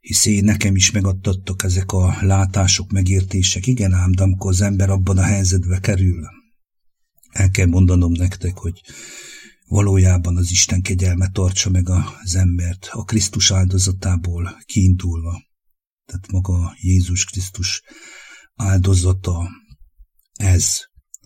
hisz 0.00 0.26
én 0.26 0.44
nekem 0.44 0.76
is 0.76 0.90
megadtattak 0.90 1.62
ezek 1.62 1.92
a 1.92 2.16
látások, 2.20 2.90
megértések. 2.90 3.66
Igen 3.66 3.92
ám, 3.92 4.12
de 4.12 4.22
amikor 4.22 4.50
az 4.50 4.60
ember 4.60 4.90
abban 4.90 5.18
a 5.18 5.22
helyzetbe 5.22 5.78
kerül, 5.78 6.26
el 7.30 7.50
kell 7.50 7.66
mondanom 7.66 8.12
nektek, 8.12 8.56
hogy 8.56 8.80
valójában 9.72 10.36
az 10.36 10.50
Isten 10.50 10.82
kegyelme 10.82 11.28
tartsa 11.28 11.70
meg 11.70 11.88
az 11.88 12.34
embert 12.34 12.88
a 12.90 13.04
Krisztus 13.04 13.50
áldozatából 13.50 14.58
kiindulva. 14.64 15.42
Tehát 16.04 16.30
maga 16.30 16.76
Jézus 16.80 17.24
Krisztus 17.24 17.82
áldozata 18.54 19.48
ez, 20.32 20.78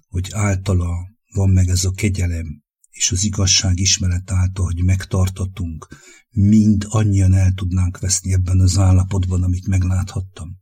hogy 0.09 0.29
általa 0.33 0.89
van 1.33 1.51
meg 1.51 1.69
ez 1.69 1.85
a 1.85 1.91
kegyelem, 1.91 2.63
és 2.91 3.11
az 3.11 3.25
igazság 3.25 3.79
ismeret 3.79 4.31
által, 4.31 4.65
hogy 4.65 4.85
megtartatunk, 4.85 5.89
mind 6.31 6.85
annyian 6.89 7.35
el 7.35 7.53
tudnánk 7.53 7.99
veszni 7.99 8.33
ebben 8.33 8.61
az 8.61 8.79
állapotban, 8.79 9.43
amit 9.43 9.67
megláthattam. 9.67 10.57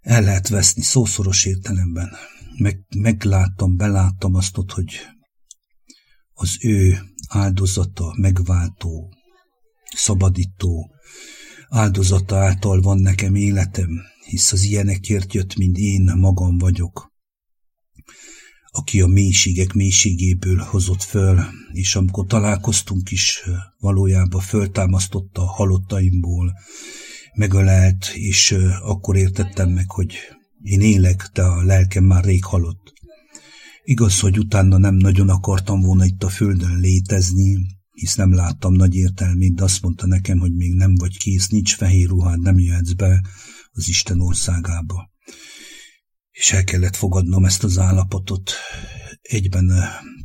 El 0.00 0.22
lehet 0.22 0.48
veszni 0.48 0.82
szószoros 0.82 1.44
értelemben. 1.44 2.10
Meg, 2.58 2.84
megláttam, 2.96 3.76
beláttam 3.76 4.34
azt 4.34 4.56
ott, 4.56 4.72
hogy 4.72 5.00
az 6.42 6.56
ő 6.60 6.98
áldozata, 7.28 8.14
megváltó, 8.16 9.14
szabadító 9.94 10.94
áldozata 11.68 12.36
által 12.36 12.80
van 12.80 12.98
nekem 12.98 13.34
életem, 13.34 13.88
hisz 14.26 14.52
az 14.52 14.62
ilyenekért 14.62 15.34
jött, 15.34 15.56
mint 15.56 15.76
én 15.76 16.12
magam 16.16 16.58
vagyok 16.58 17.12
aki 18.74 19.00
a 19.00 19.06
mélységek 19.06 19.72
mélységéből 19.72 20.56
hozott 20.58 21.02
föl, 21.02 21.40
és 21.72 21.94
amikor 21.94 22.26
találkoztunk 22.26 23.10
is, 23.10 23.42
valójában 23.78 24.40
föltámasztotta 24.40 25.42
a 25.42 25.52
halottaimból, 25.52 26.52
megölelt, 27.34 28.10
és 28.14 28.56
akkor 28.82 29.16
értettem 29.16 29.70
meg, 29.70 29.90
hogy 29.90 30.16
én 30.62 30.80
élek, 30.80 31.30
de 31.32 31.42
a 31.42 31.62
lelkem 31.62 32.04
már 32.04 32.24
rég 32.24 32.44
halott. 32.44 32.92
Igaz, 33.82 34.20
hogy 34.20 34.38
utána 34.38 34.78
nem 34.78 34.94
nagyon 34.94 35.28
akartam 35.28 35.80
volna 35.80 36.04
itt 36.04 36.22
a 36.22 36.28
földön 36.28 36.78
létezni, 36.78 37.58
hisz 37.90 38.14
nem 38.14 38.34
láttam 38.34 38.72
nagy 38.72 38.94
értelmét, 38.94 39.54
de 39.54 39.62
azt 39.62 39.82
mondta 39.82 40.06
nekem, 40.06 40.38
hogy 40.38 40.54
még 40.54 40.74
nem 40.74 40.94
vagy 40.94 41.18
kész, 41.18 41.48
nincs 41.48 41.74
fehér 41.74 42.08
ruhád, 42.08 42.40
nem 42.40 42.58
jöhetsz 42.58 42.92
be 42.92 43.26
az 43.72 43.88
Isten 43.88 44.20
országába 44.20 45.10
és 46.32 46.52
el 46.52 46.64
kellett 46.64 46.96
fogadnom 46.96 47.44
ezt 47.44 47.64
az 47.64 47.78
állapotot. 47.78 48.50
Egyben 49.22 49.72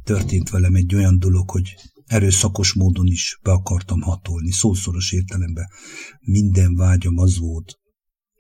történt 0.04 0.50
velem 0.50 0.76
egy 0.76 0.96
olyan 0.96 1.20
dolog, 1.20 1.50
hogy 1.50 1.76
erőszakos 2.06 2.74
módon 2.74 3.06
is 3.08 3.40
be 3.44 3.52
akartam 3.52 4.02
hatolni, 4.02 4.52
szószoros 4.52 5.12
értelemben. 5.12 5.68
Minden 6.20 6.76
vágyam 6.76 7.18
az 7.18 7.38
volt, 7.38 7.80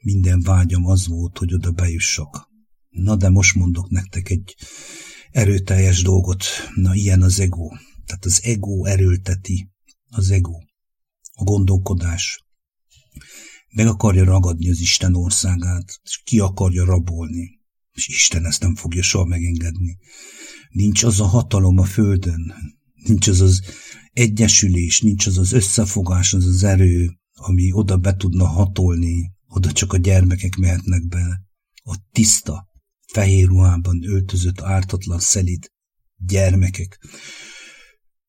minden 0.01 0.41
vágyam 0.41 0.85
az 0.85 1.07
volt, 1.07 1.37
hogy 1.37 1.53
oda 1.53 1.71
bejussak. 1.71 2.49
Na 2.89 3.15
de 3.15 3.29
most 3.29 3.55
mondok 3.55 3.89
nektek 3.89 4.29
egy 4.29 4.55
erőteljes 5.37 6.01
dolgot. 6.01 6.45
Na 6.75 6.95
ilyen 6.95 7.21
az 7.21 7.39
ego. 7.39 7.67
Tehát 8.05 8.25
az 8.25 8.39
ego 8.43 8.85
erőlteti 8.85 9.71
az 10.09 10.31
ego. 10.31 10.53
A 11.33 11.43
gondolkodás. 11.43 12.45
Meg 13.69 13.87
akarja 13.87 14.23
ragadni 14.23 14.69
az 14.69 14.79
Isten 14.79 15.15
országát, 15.15 15.99
és 16.03 16.21
ki 16.23 16.39
akarja 16.39 16.85
rabolni 16.85 17.57
és 17.97 18.07
Isten 18.07 18.45
ezt 18.45 18.61
nem 18.61 18.75
fogja 18.75 19.01
soha 19.01 19.25
megengedni. 19.25 19.97
Nincs 20.69 21.03
az 21.03 21.19
a 21.19 21.25
hatalom 21.25 21.77
a 21.77 21.83
földön, 21.83 22.53
nincs 22.93 23.27
az 23.27 23.41
az 23.41 23.61
egyesülés, 24.13 25.01
nincs 25.01 25.27
az 25.27 25.37
az 25.37 25.51
összefogás, 25.51 26.33
az 26.33 26.45
az 26.45 26.63
erő, 26.63 27.19
ami 27.33 27.71
oda 27.71 27.97
be 27.97 28.15
tudna 28.15 28.45
hatolni, 28.45 29.31
oda 29.47 29.71
csak 29.71 29.93
a 29.93 29.97
gyermekek 29.97 30.55
mehetnek 30.55 31.07
be. 31.07 31.41
A 31.83 31.95
tiszta, 32.11 32.69
fehér 33.07 33.47
ruhában 33.47 34.03
öltözött 34.03 34.61
ártatlan 34.61 35.19
szelid 35.19 35.71
gyermekek, 36.17 36.99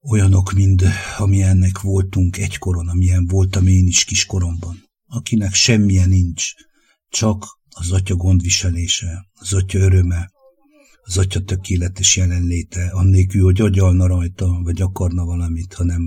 olyanok, 0.01 0.53
mind 0.53 0.85
amilyennek 1.19 1.81
voltunk 1.81 2.37
egykoron, 2.37 2.89
amilyen 2.89 3.27
voltam 3.27 3.67
én 3.67 3.87
is 3.87 4.05
kiskoromban, 4.05 4.85
akinek 5.07 5.55
semmilyen 5.55 6.09
nincs, 6.09 6.53
csak 7.09 7.59
az 7.69 7.93
atya 7.93 8.15
gondviselése, 8.15 9.29
az 9.33 9.53
atya 9.53 9.79
öröme, 9.79 10.31
az 11.03 11.19
atya 11.19 11.41
tökéletes 11.41 12.17
jelenléte, 12.17 12.91
annélkül, 12.91 13.43
hogy 13.43 13.61
agyalna 13.61 14.07
rajta, 14.07 14.61
vagy 14.63 14.81
akarna 14.81 15.25
valamit, 15.25 15.75
hanem 15.75 16.03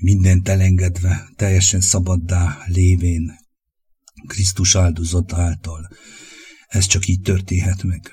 mindent 0.00 0.48
elengedve, 0.48 1.28
teljesen 1.36 1.80
szabaddá 1.80 2.58
lévén, 2.66 3.44
Krisztus 4.26 4.74
áldozat 4.74 5.32
által. 5.32 5.88
Ez 6.66 6.86
csak 6.86 7.06
így 7.06 7.20
történhet 7.20 7.82
meg. 7.82 8.12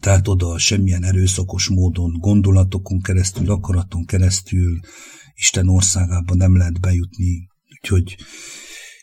Tehát 0.00 0.28
oda 0.28 0.58
semmilyen 0.58 1.04
erőszakos 1.04 1.68
módon, 1.68 2.12
gondolatokon 2.12 3.00
keresztül, 3.00 3.50
akaraton 3.50 4.04
keresztül 4.04 4.80
Isten 5.34 5.68
országába 5.68 6.34
nem 6.34 6.56
lehet 6.56 6.80
bejutni. 6.80 7.48
Úgyhogy 7.80 8.16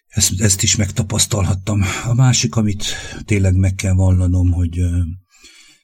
ezt, 0.08 0.42
ezt 0.42 0.64
is 0.64 0.76
megtapasztalhattam. 0.76 1.82
A 2.06 2.14
másik, 2.14 2.56
amit 2.56 2.84
tényleg 3.26 3.56
meg 3.56 3.76
kell 3.76 3.94
vallanom, 3.94 4.52
hogy 4.52 4.80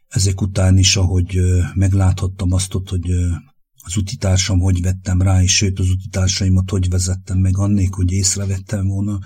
ezek 0.08 0.42
után 0.42 0.78
is, 0.78 0.96
ahogy 0.96 1.40
megláthattam 1.74 2.51
azt 2.51 2.74
hogy 2.90 3.12
az 3.84 3.98
utitársam 3.98 4.60
hogy 4.60 4.82
vettem 4.82 5.22
rá, 5.22 5.42
és 5.42 5.56
sőt 5.56 5.80
az 5.80 5.90
utitársaimat 5.90 6.70
hogy 6.70 6.90
vezettem 6.90 7.38
meg 7.38 7.58
annék, 7.58 7.94
hogy 7.94 8.12
észrevettem 8.12 8.88
volna, 8.88 9.20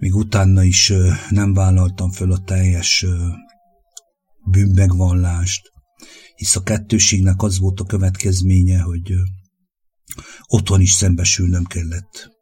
még 0.00 0.14
utána 0.14 0.62
is 0.62 0.92
nem 1.30 1.54
vállaltam 1.54 2.10
föl 2.10 2.32
a 2.32 2.42
teljes 2.44 3.06
bűnmegvallást, 4.50 5.70
hisz 6.34 6.56
a 6.56 6.62
kettőségnek 6.62 7.42
az 7.42 7.58
volt 7.58 7.80
a 7.80 7.84
következménye, 7.84 8.80
hogy 8.80 9.12
otthon 10.46 10.80
is 10.80 10.90
szembesülnem 10.90 11.64
kellett 11.64 12.38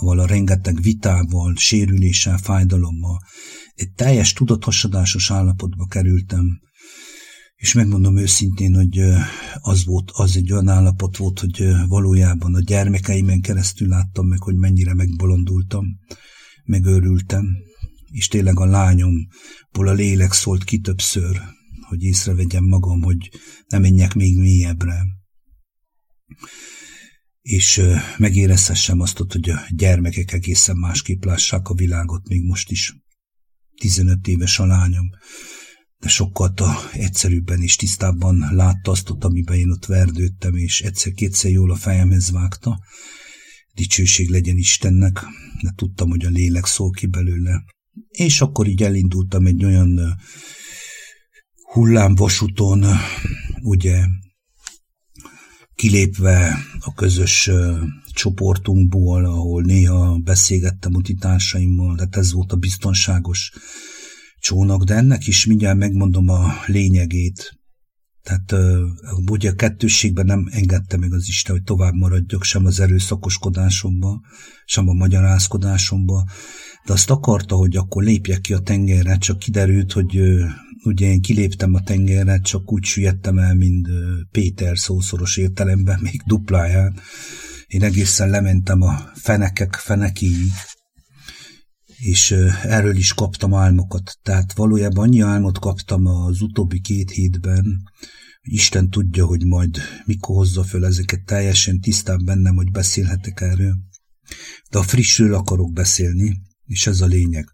avval 0.00 0.18
a 0.18 0.26
rengeteg 0.26 0.82
vitával, 0.82 1.54
sérüléssel, 1.56 2.38
fájdalommal, 2.38 3.18
egy 3.74 3.92
teljes 3.92 4.32
tudathasadásos 4.32 5.30
állapotba 5.30 5.86
kerültem, 5.86 6.60
és 7.54 7.72
megmondom 7.72 8.16
őszintén, 8.16 8.74
hogy 8.74 9.00
az 9.60 9.84
volt, 9.84 10.10
az 10.12 10.36
egy 10.36 10.52
olyan 10.52 10.68
állapot 10.68 11.16
volt, 11.16 11.40
hogy 11.40 11.64
valójában 11.88 12.54
a 12.54 12.60
gyermekeimen 12.60 13.40
keresztül 13.40 13.88
láttam 13.88 14.26
meg, 14.26 14.42
hogy 14.42 14.56
mennyire 14.56 14.94
megbolondultam, 14.94 15.84
megőrültem, 16.64 17.46
és 18.10 18.28
tényleg 18.28 18.58
a 18.58 18.64
lányomból 18.64 19.88
a 19.88 19.92
lélek 19.92 20.32
szólt 20.32 20.64
ki 20.64 20.78
többször, 20.78 21.40
hogy 21.88 22.02
észrevegyem 22.02 22.64
magam, 22.64 23.02
hogy 23.02 23.30
nem 23.66 23.80
menjek 23.80 24.14
még 24.14 24.36
mélyebbre 24.36 25.02
és 27.42 27.82
megérezhessem 28.18 29.00
azt, 29.00 29.18
hogy 29.18 29.50
a 29.50 29.66
gyermekek 29.68 30.32
egészen 30.32 30.76
másképp 30.76 31.24
lássák 31.24 31.68
a 31.68 31.74
világot 31.74 32.28
még 32.28 32.44
most 32.44 32.70
is. 32.70 32.94
15 33.76 34.26
éves 34.26 34.58
a 34.58 34.66
lányom, 34.66 35.08
de 35.98 36.08
sokkal 36.08 36.54
egyszerűbben 36.92 37.62
és 37.62 37.76
tisztábban 37.76 38.48
látta 38.50 38.90
azt 38.90 39.10
ott, 39.10 39.24
amiben 39.24 39.58
én 39.58 39.70
ott 39.70 39.86
verdődtem, 39.86 40.54
és 40.54 40.80
egyszer-kétszer 40.80 41.50
jól 41.50 41.70
a 41.70 41.76
fejemhez 41.76 42.30
vágta. 42.30 42.78
Dicsőség 43.74 44.28
legyen 44.28 44.56
Istennek, 44.56 45.24
de 45.62 45.72
tudtam, 45.76 46.10
hogy 46.10 46.24
a 46.24 46.28
lélek 46.28 46.64
szól 46.64 46.90
ki 46.90 47.06
belőle. 47.06 47.64
És 48.08 48.40
akkor 48.40 48.66
így 48.66 48.82
elindultam 48.82 49.46
egy 49.46 49.64
olyan 49.64 50.16
hullámvasúton, 51.72 52.84
ugye 53.62 54.04
kilépve 55.74 56.56
a 56.80 56.94
közös 56.94 57.50
csoportunkból, 58.12 59.24
ahol 59.24 59.62
néha 59.62 60.18
beszélgettem 60.18 60.94
utitársaimmal, 60.94 61.94
de 61.94 62.06
ez 62.10 62.32
volt 62.32 62.52
a 62.52 62.56
biztonságos 62.56 63.52
csónak, 64.38 64.84
de 64.84 64.94
ennek 64.94 65.26
is 65.26 65.46
mindjárt 65.46 65.78
megmondom 65.78 66.28
a 66.28 66.52
lényegét. 66.66 67.59
Tehát 68.22 68.54
ugye 69.30 69.50
a 69.50 69.54
kettősségben 69.54 70.26
nem 70.26 70.48
engedte 70.50 70.96
meg 70.96 71.12
az 71.12 71.28
Isten, 71.28 71.54
hogy 71.54 71.64
tovább 71.64 71.94
maradjak 71.94 72.44
sem 72.44 72.66
az 72.66 72.80
erőszakoskodásomba, 72.80 74.20
sem 74.64 74.88
a 74.88 74.92
magyarázkodásomba, 74.92 76.24
de 76.86 76.92
azt 76.92 77.10
akarta, 77.10 77.54
hogy 77.54 77.76
akkor 77.76 78.02
lépjek 78.02 78.40
ki 78.40 78.52
a 78.52 78.58
tengerre, 78.58 79.16
csak 79.16 79.38
kiderült, 79.38 79.92
hogy 79.92 80.20
ugye 80.84 81.06
én 81.06 81.20
kiléptem 81.20 81.74
a 81.74 81.82
tengerre, 81.82 82.40
csak 82.40 82.72
úgy 82.72 82.84
süllyedtem 82.84 83.38
el, 83.38 83.54
mint 83.54 83.88
Péter 84.30 84.78
szószoros 84.78 85.36
értelemben, 85.36 85.98
még 86.02 86.22
dupláján. 86.26 87.00
Én 87.66 87.82
egészen 87.82 88.30
lementem 88.30 88.82
a 88.82 89.10
fenekek 89.14 89.74
fenekéig, 89.74 90.52
és 92.00 92.30
erről 92.62 92.96
is 92.96 93.14
kaptam 93.14 93.54
álmokat. 93.54 94.18
Tehát 94.22 94.52
valójában 94.52 95.04
annyi 95.04 95.20
álmot 95.20 95.58
kaptam 95.58 96.06
az 96.06 96.40
utóbbi 96.40 96.80
két 96.80 97.10
hétben, 97.10 97.82
Isten 98.42 98.90
tudja, 98.90 99.26
hogy 99.26 99.46
majd 99.46 99.78
mikor 100.04 100.36
hozza 100.36 100.62
föl 100.62 100.84
ezeket, 100.84 101.24
teljesen 101.24 101.80
tisztán 101.80 102.24
bennem, 102.24 102.56
hogy 102.56 102.70
beszélhetek 102.70 103.40
erről. 103.40 103.76
De 104.70 104.78
a 104.78 104.82
frissről 104.82 105.34
akarok 105.34 105.72
beszélni, 105.72 106.40
és 106.64 106.86
ez 106.86 107.00
a 107.00 107.06
lényeg. 107.06 107.48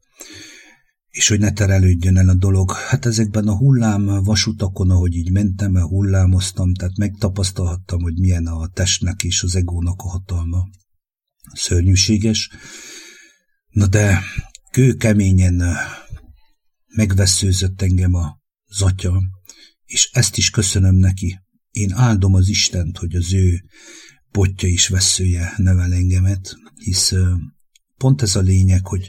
És 1.09 1.29
hogy 1.29 1.39
ne 1.39 1.53
terelődjön 1.53 2.17
el 2.17 2.29
a 2.29 2.35
dolog. 2.35 2.73
Hát 2.73 3.07
ezekben 3.07 3.49
a 3.49 3.57
hullám 3.57 4.05
vasutakon, 4.05 4.91
ahogy 4.91 5.15
így 5.15 5.31
mentem, 5.31 5.77
hullámoztam, 5.77 6.75
tehát 6.75 6.97
megtapasztalhattam, 6.97 8.03
hogy 8.03 8.19
milyen 8.19 8.47
a 8.47 8.69
testnek 8.69 9.23
és 9.23 9.43
az 9.43 9.57
egónak 9.57 10.01
a 10.03 10.09
hatalma. 10.09 10.69
Szörnyűséges, 11.53 12.51
Na 13.77 13.87
de 13.87 14.23
kőkeményen 14.71 15.63
megveszőzött 16.87 17.83
engem 17.83 18.15
a 18.15 18.39
zatya, 18.69 19.23
és 19.85 20.11
ezt 20.13 20.37
is 20.37 20.51
köszönöm 20.51 20.95
neki. 20.95 21.39
Én 21.71 21.93
áldom 21.93 22.35
az 22.35 22.49
Istent, 22.49 22.99
hogy 22.99 23.15
az 23.15 23.33
ő 23.33 23.63
botja 24.31 24.69
is 24.69 24.89
veszője 24.89 25.53
nevel 25.57 25.93
engemet, 25.93 26.57
hisz 26.75 27.13
pont 27.97 28.23
ez 28.23 28.37
a 28.37 28.41
lényeg, 28.41 28.87
hogy 28.87 29.09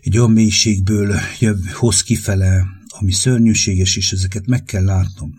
egy 0.00 0.18
olyan 0.18 0.30
mélységből 0.30 1.20
jöv, 1.38 1.64
hoz 1.72 2.02
kifele, 2.02 2.66
ami 2.86 3.12
szörnyűséges, 3.12 3.96
és 3.96 4.12
ezeket 4.12 4.46
meg 4.46 4.62
kell 4.62 4.84
látnom. 4.84 5.30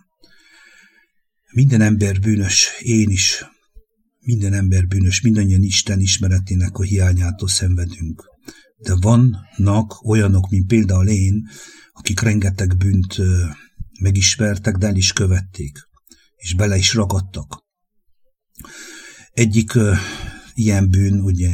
Minden 1.54 1.82
ember 1.82 2.20
bűnös, 2.20 2.68
én 2.80 3.10
is. 3.10 3.46
Minden 4.20 4.54
ember 4.54 4.88
bűnös, 4.88 5.22
mindannyian 5.22 5.64
Isten 5.64 6.00
ismeretének 6.00 6.78
a 6.78 6.84
hiányától 6.84 7.48
szenvedünk 7.48 8.36
de 8.78 8.96
vannak 8.96 10.06
olyanok, 10.06 10.50
mint 10.50 10.68
például 10.68 11.08
én, 11.08 11.48
akik 11.92 12.20
rengeteg 12.20 12.78
bűnt 12.78 13.16
megismertek, 14.00 14.76
de 14.76 14.88
el 14.88 14.96
is 14.96 15.14
követték, 15.14 15.78
és 16.36 16.54
bele 16.54 16.78
is 16.78 16.94
ragadtak. 16.94 17.66
Egyik 19.32 19.74
ilyen 20.54 20.90
bűn, 20.90 21.22
ugye, 21.22 21.52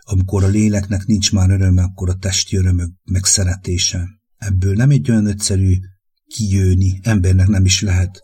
amikor 0.00 0.44
a 0.44 0.48
léleknek 0.48 1.04
nincs 1.04 1.32
már 1.32 1.50
öröme, 1.50 1.82
akkor 1.82 2.08
a 2.08 2.16
testi 2.16 2.56
örömök 2.56 2.90
megszeretése. 3.04 4.08
Ebből 4.36 4.74
nem 4.74 4.90
egy 4.90 5.10
olyan 5.10 5.26
egyszerű 5.26 5.76
kijönni, 6.26 7.00
embernek 7.02 7.46
nem 7.46 7.64
is 7.64 7.80
lehet. 7.80 8.22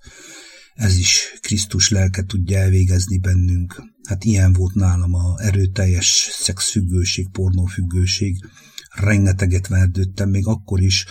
Ez 0.75 0.97
is 0.97 1.39
Krisztus 1.41 1.89
lelke 1.89 2.23
tudja 2.23 2.59
elvégezni 2.59 3.19
bennünk. 3.19 3.83
Hát 4.09 4.25
ilyen 4.25 4.53
volt 4.53 4.75
nálam 4.75 5.15
a 5.15 5.41
erőteljes 5.41 6.29
szexfüggőség, 6.33 7.29
pornófüggőség. 7.31 8.37
Rengeteget 8.91 9.67
verdődtem, 9.67 10.31
még 10.31 10.47
akkor 10.47 10.81
is, 10.81 11.07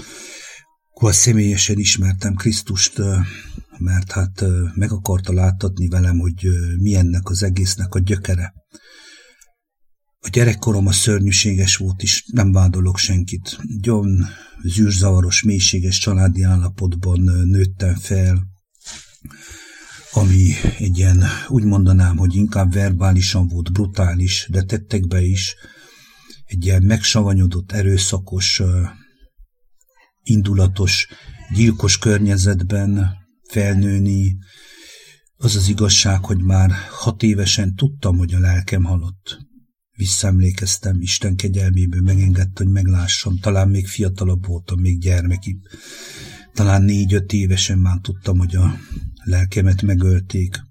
akkor 0.93 1.13
személyesen 1.13 1.77
ismertem 1.77 2.35
Krisztust, 2.35 3.01
mert 3.77 4.11
hát 4.11 4.43
meg 4.75 4.91
akarta 4.91 5.33
láttatni 5.33 5.87
velem, 5.87 6.17
hogy 6.17 6.47
mi 6.77 6.95
ennek 6.95 7.29
az 7.29 7.43
egésznek 7.43 7.93
a 7.93 7.99
gyökere. 7.99 8.53
A 10.19 10.29
gyerekkorom 10.29 10.87
a 10.87 10.91
szörnyűséges 10.91 11.75
volt 11.75 12.03
is, 12.03 12.23
nem 12.31 12.51
vádolok 12.51 12.97
senkit. 12.97 13.57
Gyon, 13.81 14.25
zűrzavaros, 14.63 15.43
mélységes 15.43 15.97
családi 15.97 16.43
állapotban 16.43 17.19
nőttem 17.45 17.95
fel, 17.95 18.52
ami 20.11 20.53
egy 20.77 20.97
ilyen, 20.97 21.23
úgy 21.47 21.63
mondanám, 21.63 22.17
hogy 22.17 22.35
inkább 22.35 22.73
verbálisan 22.73 23.47
volt 23.47 23.71
brutális, 23.71 24.47
de 24.51 24.61
tettekbe 24.61 25.21
is, 25.21 25.55
egy 26.45 26.65
ilyen 26.65 26.83
megsavanyodott, 26.83 27.71
erőszakos, 27.71 28.61
indulatos, 30.23 31.07
gyilkos 31.53 31.97
környezetben 31.97 33.11
felnőni, 33.49 34.37
az 35.37 35.55
az 35.55 35.67
igazság, 35.67 36.25
hogy 36.25 36.43
már 36.43 36.71
hat 36.89 37.23
évesen 37.23 37.75
tudtam, 37.75 38.17
hogy 38.17 38.33
a 38.33 38.39
lelkem 38.39 38.83
halott. 38.83 39.37
Visszaemlékeztem, 39.95 41.01
Isten 41.01 41.35
kegyelméből 41.35 42.01
megengedte, 42.01 42.63
hogy 42.63 42.73
meglássam, 42.73 43.39
talán 43.39 43.69
még 43.69 43.87
fiatalabb 43.87 44.45
voltam, 44.45 44.79
még 44.79 44.99
gyermekibb. 44.99 45.61
Talán 46.53 46.81
négy-öt 46.81 47.33
évesen 47.33 47.79
már 47.79 47.97
tudtam, 48.01 48.37
hogy 48.37 48.55
a 48.55 48.75
lelkemet 49.23 49.81
megölték. 49.81 50.61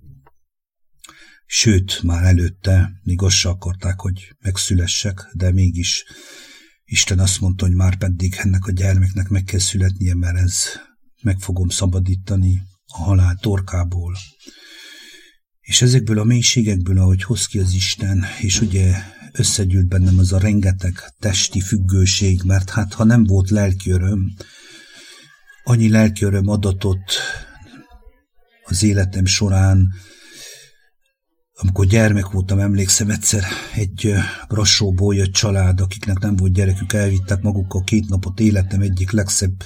Sőt, 1.47 2.03
már 2.03 2.25
előtte 2.25 2.91
még 3.03 3.23
azt 3.23 3.45
akarták, 3.45 4.01
hogy 4.01 4.37
megszülessek, 4.41 5.29
de 5.33 5.53
mégis 5.53 6.05
Isten 6.85 7.19
azt 7.19 7.41
mondta, 7.41 7.67
hogy 7.67 7.75
már 7.75 7.97
pedig 7.97 8.35
ennek 8.39 8.67
a 8.67 8.73
gyermeknek 8.73 9.29
meg 9.29 9.45
kell 9.45 9.59
születnie, 9.59 10.15
mert 10.15 10.37
ez 10.37 10.65
meg 11.23 11.39
fogom 11.39 11.69
szabadítani 11.69 12.63
a 12.87 12.99
halál 12.99 13.37
torkából. 13.41 14.17
És 15.61 15.83
ezekből 15.83 16.19
a 16.19 16.25
mélységekből, 16.25 16.99
ahogy 16.99 17.23
hoz 17.23 17.47
ki 17.47 17.59
az 17.59 17.75
Isten, 17.75 18.25
és 18.41 18.61
ugye 18.61 18.95
összegyűlt 19.33 19.89
bennem 19.89 20.19
az 20.19 20.33
a 20.33 20.39
rengeteg 20.39 20.95
testi 21.19 21.61
függőség, 21.61 22.43
mert 22.45 22.71
hát 22.71 22.93
ha 22.93 23.05
nem 23.05 23.25
volt 23.25 23.51
lelki 23.51 23.91
öröm, 23.91 24.35
annyi 25.65 25.89
lelki 25.89 26.25
öröm 26.25 26.49
adatot 26.49 27.13
az 28.73 28.83
életem 28.83 29.25
során, 29.25 29.89
amikor 31.55 31.87
gyermek 31.87 32.31
voltam, 32.31 32.59
emlékszem 32.59 33.11
egyszer 33.11 33.45
egy 33.75 34.15
brassóból 34.49 35.15
jött 35.15 35.33
család, 35.33 35.81
akiknek 35.81 36.19
nem 36.19 36.37
volt 36.37 36.53
gyerekük, 36.53 36.93
elvittek 36.93 37.43
magukkal 37.43 37.83
két 37.83 38.09
napot 38.09 38.41
életem 38.41 38.81
egyik 38.81 39.11
legszebb, 39.11 39.63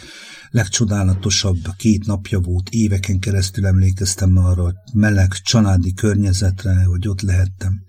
legcsodálatosabb 0.51 1.59
két 1.77 2.07
napja 2.07 2.41
volt, 2.41 2.69
éveken 2.69 3.19
keresztül 3.19 3.67
emlékeztem 3.67 4.37
arra 4.37 4.73
meleg 4.93 5.33
családi 5.33 5.93
környezetre, 5.93 6.85
hogy 6.85 7.09
ott 7.09 7.21
lehettem. 7.21 7.85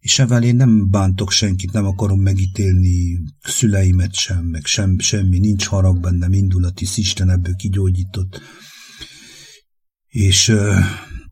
És 0.00 0.18
evel 0.18 0.42
én 0.42 0.56
nem 0.56 0.90
bántok 0.90 1.30
senkit, 1.30 1.72
nem 1.72 1.84
akarom 1.84 2.20
megítélni 2.20 3.18
szüleimet 3.40 4.14
sem, 4.14 4.44
meg 4.44 4.64
sem, 4.64 4.98
semmi, 4.98 5.38
nincs 5.38 5.66
harag 5.66 6.00
bennem, 6.00 6.32
indulati 6.32 6.86
Isten 6.94 7.30
ebből 7.30 7.54
kigyógyított. 7.54 8.40
És 10.14 10.52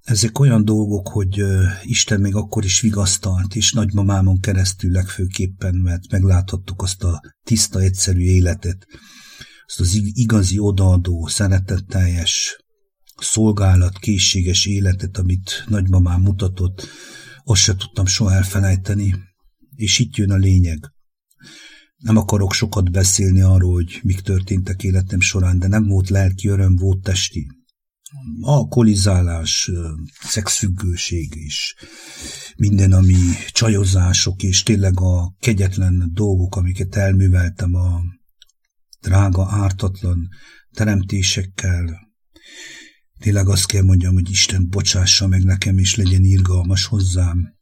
ezek 0.02 0.38
olyan 0.38 0.64
dolgok, 0.64 1.08
hogy 1.08 1.42
Isten 1.82 2.20
még 2.20 2.34
akkor 2.34 2.64
is 2.64 2.80
vigasztalt, 2.80 3.54
és 3.54 3.72
nagymamámon 3.72 4.40
keresztül 4.40 4.90
legfőképpen, 4.90 5.74
mert 5.74 6.10
megláthattuk 6.10 6.82
azt 6.82 7.02
a 7.02 7.20
tiszta, 7.44 7.80
egyszerű 7.80 8.20
életet, 8.20 8.86
azt 9.66 9.80
az 9.80 10.00
igazi 10.12 10.58
odaadó, 10.58 11.26
szeretetteljes, 11.26 12.56
szolgálat, 13.16 13.98
készséges 13.98 14.66
életet, 14.66 15.18
amit 15.18 15.64
nagymamám 15.68 16.20
mutatott, 16.20 16.86
azt 17.44 17.62
se 17.62 17.74
tudtam 17.74 18.06
soha 18.06 18.32
elfelejteni. 18.32 19.14
És 19.74 19.98
itt 19.98 20.16
jön 20.16 20.30
a 20.30 20.36
lényeg. 20.36 20.92
Nem 21.96 22.16
akarok 22.16 22.52
sokat 22.52 22.90
beszélni 22.90 23.40
arról, 23.40 23.72
hogy 23.72 24.00
mik 24.02 24.20
történtek 24.20 24.82
életem 24.82 25.20
során, 25.20 25.58
de 25.58 25.66
nem 25.66 25.86
volt 25.86 26.08
lelki 26.08 26.48
öröm, 26.48 26.76
volt 26.76 27.02
testi 27.02 27.60
alkoholizálás, 28.40 29.70
szexfüggőség 30.20 31.34
is, 31.34 31.74
minden, 32.56 32.92
ami 32.92 33.16
csajozások, 33.52 34.42
és 34.42 34.62
tényleg 34.62 35.00
a 35.00 35.34
kegyetlen 35.40 36.10
dolgok, 36.12 36.56
amiket 36.56 36.96
elműveltem 36.96 37.74
a 37.74 38.00
drága, 39.00 39.46
ártatlan 39.50 40.28
teremtésekkel. 40.70 42.10
Tényleg 43.18 43.48
azt 43.48 43.66
kell 43.66 43.82
mondjam, 43.82 44.14
hogy 44.14 44.30
Isten 44.30 44.68
bocsássa 44.68 45.26
meg 45.26 45.42
nekem, 45.42 45.78
és 45.78 45.96
legyen 45.96 46.24
irgalmas 46.24 46.84
hozzám, 46.86 47.60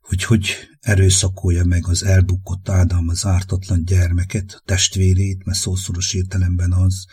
hogy 0.00 0.24
hogy 0.24 0.54
erőszakolja 0.80 1.64
meg 1.64 1.86
az 1.86 2.02
elbukott 2.02 2.68
Ádám 2.68 3.08
az 3.08 3.26
ártatlan 3.26 3.84
gyermeket, 3.84 4.52
a 4.56 4.62
testvérét, 4.64 5.44
mert 5.44 5.58
szószoros 5.58 6.14
értelemben 6.14 6.72
az, 6.72 7.06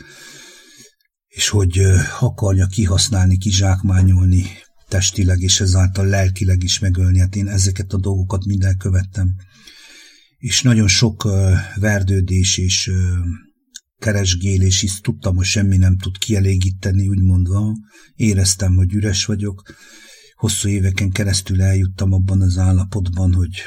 és 1.38 1.50
hogy 1.50 1.82
akarja 2.20 2.66
kihasználni, 2.66 3.38
kizsákmányolni, 3.38 4.46
testileg 4.88 5.42
és 5.42 5.60
ezáltal 5.60 6.06
lelkileg 6.06 6.64
is 6.64 6.80
megölni. 6.80 7.20
Hát 7.20 7.36
én 7.36 7.48
ezeket 7.48 7.94
a 7.94 7.98
dolgokat 7.98 8.46
minden 8.46 8.78
követtem. 8.78 9.36
És 10.38 10.62
nagyon 10.62 10.88
sok 10.88 11.28
verdődés 11.76 12.58
és 12.58 12.92
keresgélés 13.98 14.82
is 14.82 15.00
tudtam, 15.00 15.36
hogy 15.36 15.46
semmi 15.46 15.78
nem 15.78 15.98
tud 15.98 16.18
kielégíteni, 16.18 17.08
úgy 17.08 17.22
mondva. 17.22 17.76
Éreztem, 18.16 18.76
hogy 18.76 18.94
üres 18.94 19.26
vagyok. 19.26 19.76
Hosszú 20.36 20.70
éveken 20.70 21.10
keresztül 21.10 21.62
eljuttam 21.62 22.14
abban 22.14 22.42
az 22.42 22.58
állapotban, 22.58 23.34
hogy 23.34 23.64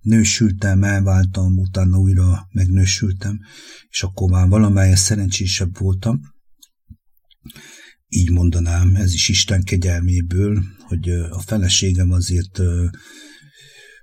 nősültem, 0.00 0.82
elváltam, 0.82 1.58
utána 1.58 1.96
újra 1.96 2.48
megnősültem, 2.52 3.38
és 3.90 4.02
akkor 4.02 4.30
már 4.30 4.48
valamelyes 4.48 4.98
szerencsésebb 4.98 5.78
voltam. 5.78 6.31
Így 8.08 8.30
mondanám, 8.30 8.94
ez 8.94 9.12
is 9.12 9.28
Isten 9.28 9.62
kegyelméből, 9.62 10.62
hogy 10.78 11.10
a 11.10 11.40
feleségem 11.40 12.10
azért 12.10 12.60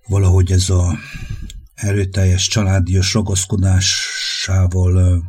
valahogy 0.08 0.52
ez 0.52 0.70
a 0.70 0.98
erőteljes 1.74 2.48
családias 2.48 3.14
ragaszkodásával 3.14 5.24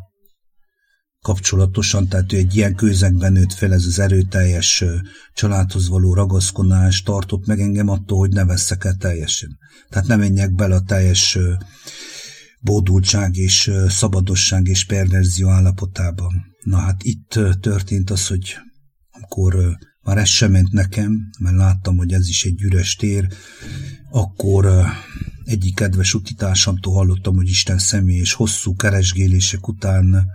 kapcsolatosan, 1.20 2.09
tehát 2.09 2.33
ő 2.33 2.37
egy 2.37 2.57
ilyen 2.57 2.75
közegben 2.75 3.33
nőtt 3.33 3.53
fel, 3.53 3.73
ez 3.73 3.85
az 3.85 3.99
erőteljes 3.99 4.85
családhoz 5.35 5.88
való 5.88 6.14
ragaszkodás 6.14 7.03
tartott 7.03 7.46
meg 7.46 7.61
engem 7.61 7.88
attól, 7.88 8.18
hogy 8.18 8.31
ne 8.31 8.44
veszek 8.44 8.85
el 8.85 8.94
teljesen. 8.94 9.59
Tehát 9.88 10.07
nem 10.07 10.18
menjek 10.18 10.55
bele 10.55 10.75
a 10.75 10.81
teljes 10.81 11.38
bódultság 12.61 13.37
és 13.37 13.70
szabadosság 13.88 14.66
és 14.66 14.85
perverzió 14.85 15.49
állapotában. 15.49 16.33
Na 16.62 16.79
hát 16.79 17.03
itt 17.03 17.38
történt 17.61 18.11
az, 18.11 18.27
hogy 18.27 18.57
amikor 19.11 19.79
már 20.03 20.18
ez 20.18 20.29
sem 20.29 20.51
ment 20.51 20.73
nekem, 20.73 21.31
mert 21.38 21.57
láttam, 21.57 21.96
hogy 21.96 22.12
ez 22.12 22.29
is 22.29 22.44
egy 22.44 22.62
üres 22.62 22.96
tér, 22.96 23.27
akkor 24.11 24.87
egyik 25.44 25.75
kedves 25.75 26.14
utitársamtól 26.14 26.94
hallottam, 26.94 27.37
hogy 27.37 27.49
Isten 27.49 27.79
személy 27.79 28.18
és 28.18 28.33
hosszú 28.33 28.75
keresgélések 28.75 29.68
után 29.68 30.27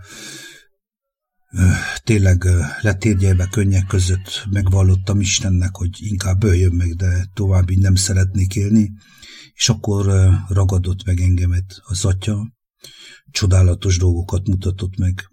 tényleg 2.04 2.44
letérgyelve 2.80 3.46
könnyek 3.50 3.86
között 3.86 4.46
megvallottam 4.50 5.20
Istennek, 5.20 5.76
hogy 5.76 5.90
inkább 5.98 6.44
öljön 6.44 6.72
meg, 6.72 6.94
de 6.94 7.26
tovább 7.34 7.70
így 7.70 7.78
nem 7.78 7.94
szeretnék 7.94 8.54
élni, 8.54 8.92
és 9.56 9.68
akkor 9.68 10.06
ragadott 10.48 11.04
meg 11.04 11.20
engemet 11.20 11.80
az 11.84 12.04
atya, 12.04 12.52
csodálatos 13.30 13.98
dolgokat 13.98 14.46
mutatott 14.46 14.96
meg, 14.96 15.30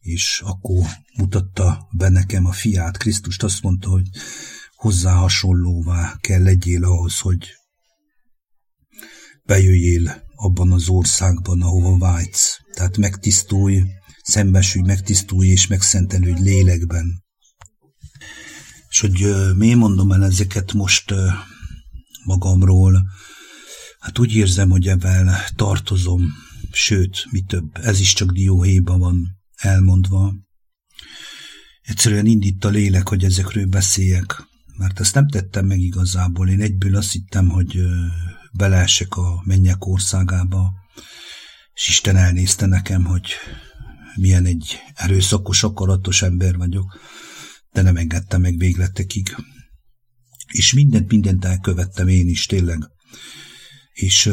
és 0.00 0.42
akkor 0.44 0.86
mutatta 1.16 1.88
be 1.96 2.08
nekem 2.08 2.46
a 2.46 2.52
fiát, 2.52 2.96
Krisztust, 2.96 3.42
azt 3.42 3.62
mondta, 3.62 3.88
hogy 3.88 4.08
hozzá 4.74 5.12
hasonlóvá 5.12 6.16
kell 6.20 6.42
legyél 6.42 6.84
ahhoz, 6.84 7.18
hogy 7.18 7.46
bejöjjél 9.44 10.22
abban 10.34 10.72
az 10.72 10.88
országban, 10.88 11.62
ahova 11.62 11.98
vágysz. 11.98 12.58
Tehát 12.72 12.96
megtisztulj, 12.96 13.82
szembesülj, 14.22 14.84
megtisztulj 14.84 15.48
és 15.48 15.66
megszentelődj 15.66 16.42
lélekben. 16.42 17.24
És 18.88 19.00
hogy 19.00 19.26
miért 19.56 19.78
mondom 19.78 20.12
el 20.12 20.24
ezeket 20.24 20.72
most 20.72 21.14
magamról, 22.24 23.02
hát 24.04 24.18
úgy 24.18 24.34
érzem, 24.34 24.70
hogy 24.70 24.88
ebben 24.88 25.30
tartozom, 25.56 26.22
sőt, 26.72 27.26
mi 27.30 27.40
több, 27.40 27.76
ez 27.82 28.00
is 28.00 28.12
csak 28.12 28.30
dióhéjban 28.30 28.98
van 28.98 29.38
elmondva. 29.56 30.34
Egyszerűen 31.82 32.26
indít 32.26 32.64
a 32.64 32.68
lélek, 32.68 33.08
hogy 33.08 33.24
ezekről 33.24 33.66
beszéljek, 33.66 34.42
mert 34.76 35.00
ezt 35.00 35.14
nem 35.14 35.28
tettem 35.28 35.66
meg 35.66 35.80
igazából. 35.80 36.48
Én 36.48 36.60
egyből 36.60 36.96
azt 36.96 37.12
hittem, 37.12 37.48
hogy 37.48 37.80
beleesek 38.52 39.16
a 39.16 39.42
mennyek 39.44 39.86
országába, 39.86 40.72
és 41.74 41.88
Isten 41.88 42.16
elnézte 42.16 42.66
nekem, 42.66 43.04
hogy 43.04 43.32
milyen 44.14 44.44
egy 44.44 44.78
erőszakos, 44.94 45.62
akaratos 45.62 46.22
ember 46.22 46.56
vagyok, 46.56 47.00
de 47.72 47.82
nem 47.82 47.96
engedtem 47.96 48.40
meg 48.40 48.58
végletekig. 48.58 49.36
És 50.52 50.72
mindent, 50.72 51.10
mindent 51.10 51.44
elkövettem 51.44 52.08
én 52.08 52.28
is, 52.28 52.46
tényleg. 52.46 52.92
És 53.94 54.30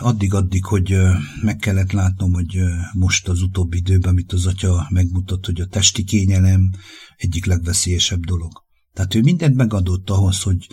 addig-addig, 0.00 0.64
hogy 0.64 0.96
meg 1.42 1.56
kellett 1.56 1.92
látnom, 1.92 2.32
hogy 2.32 2.58
most 2.92 3.28
az 3.28 3.42
utóbbi 3.42 3.76
időben, 3.76 4.10
amit 4.10 4.32
az 4.32 4.46
atya 4.46 4.86
megmutat, 4.90 5.46
hogy 5.46 5.60
a 5.60 5.66
testi 5.66 6.04
kényelem 6.04 6.70
egyik 7.16 7.44
legveszélyesebb 7.44 8.24
dolog. 8.24 8.52
Tehát 8.92 9.14
ő 9.14 9.20
mindent 9.20 9.54
megadott 9.54 10.10
ahhoz, 10.10 10.42
hogy 10.42 10.66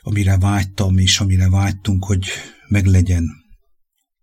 amire 0.00 0.38
vágytam, 0.38 0.98
és 0.98 1.20
amire 1.20 1.48
vágytunk, 1.48 2.04
hogy 2.04 2.26
meglegyen. 2.68 3.24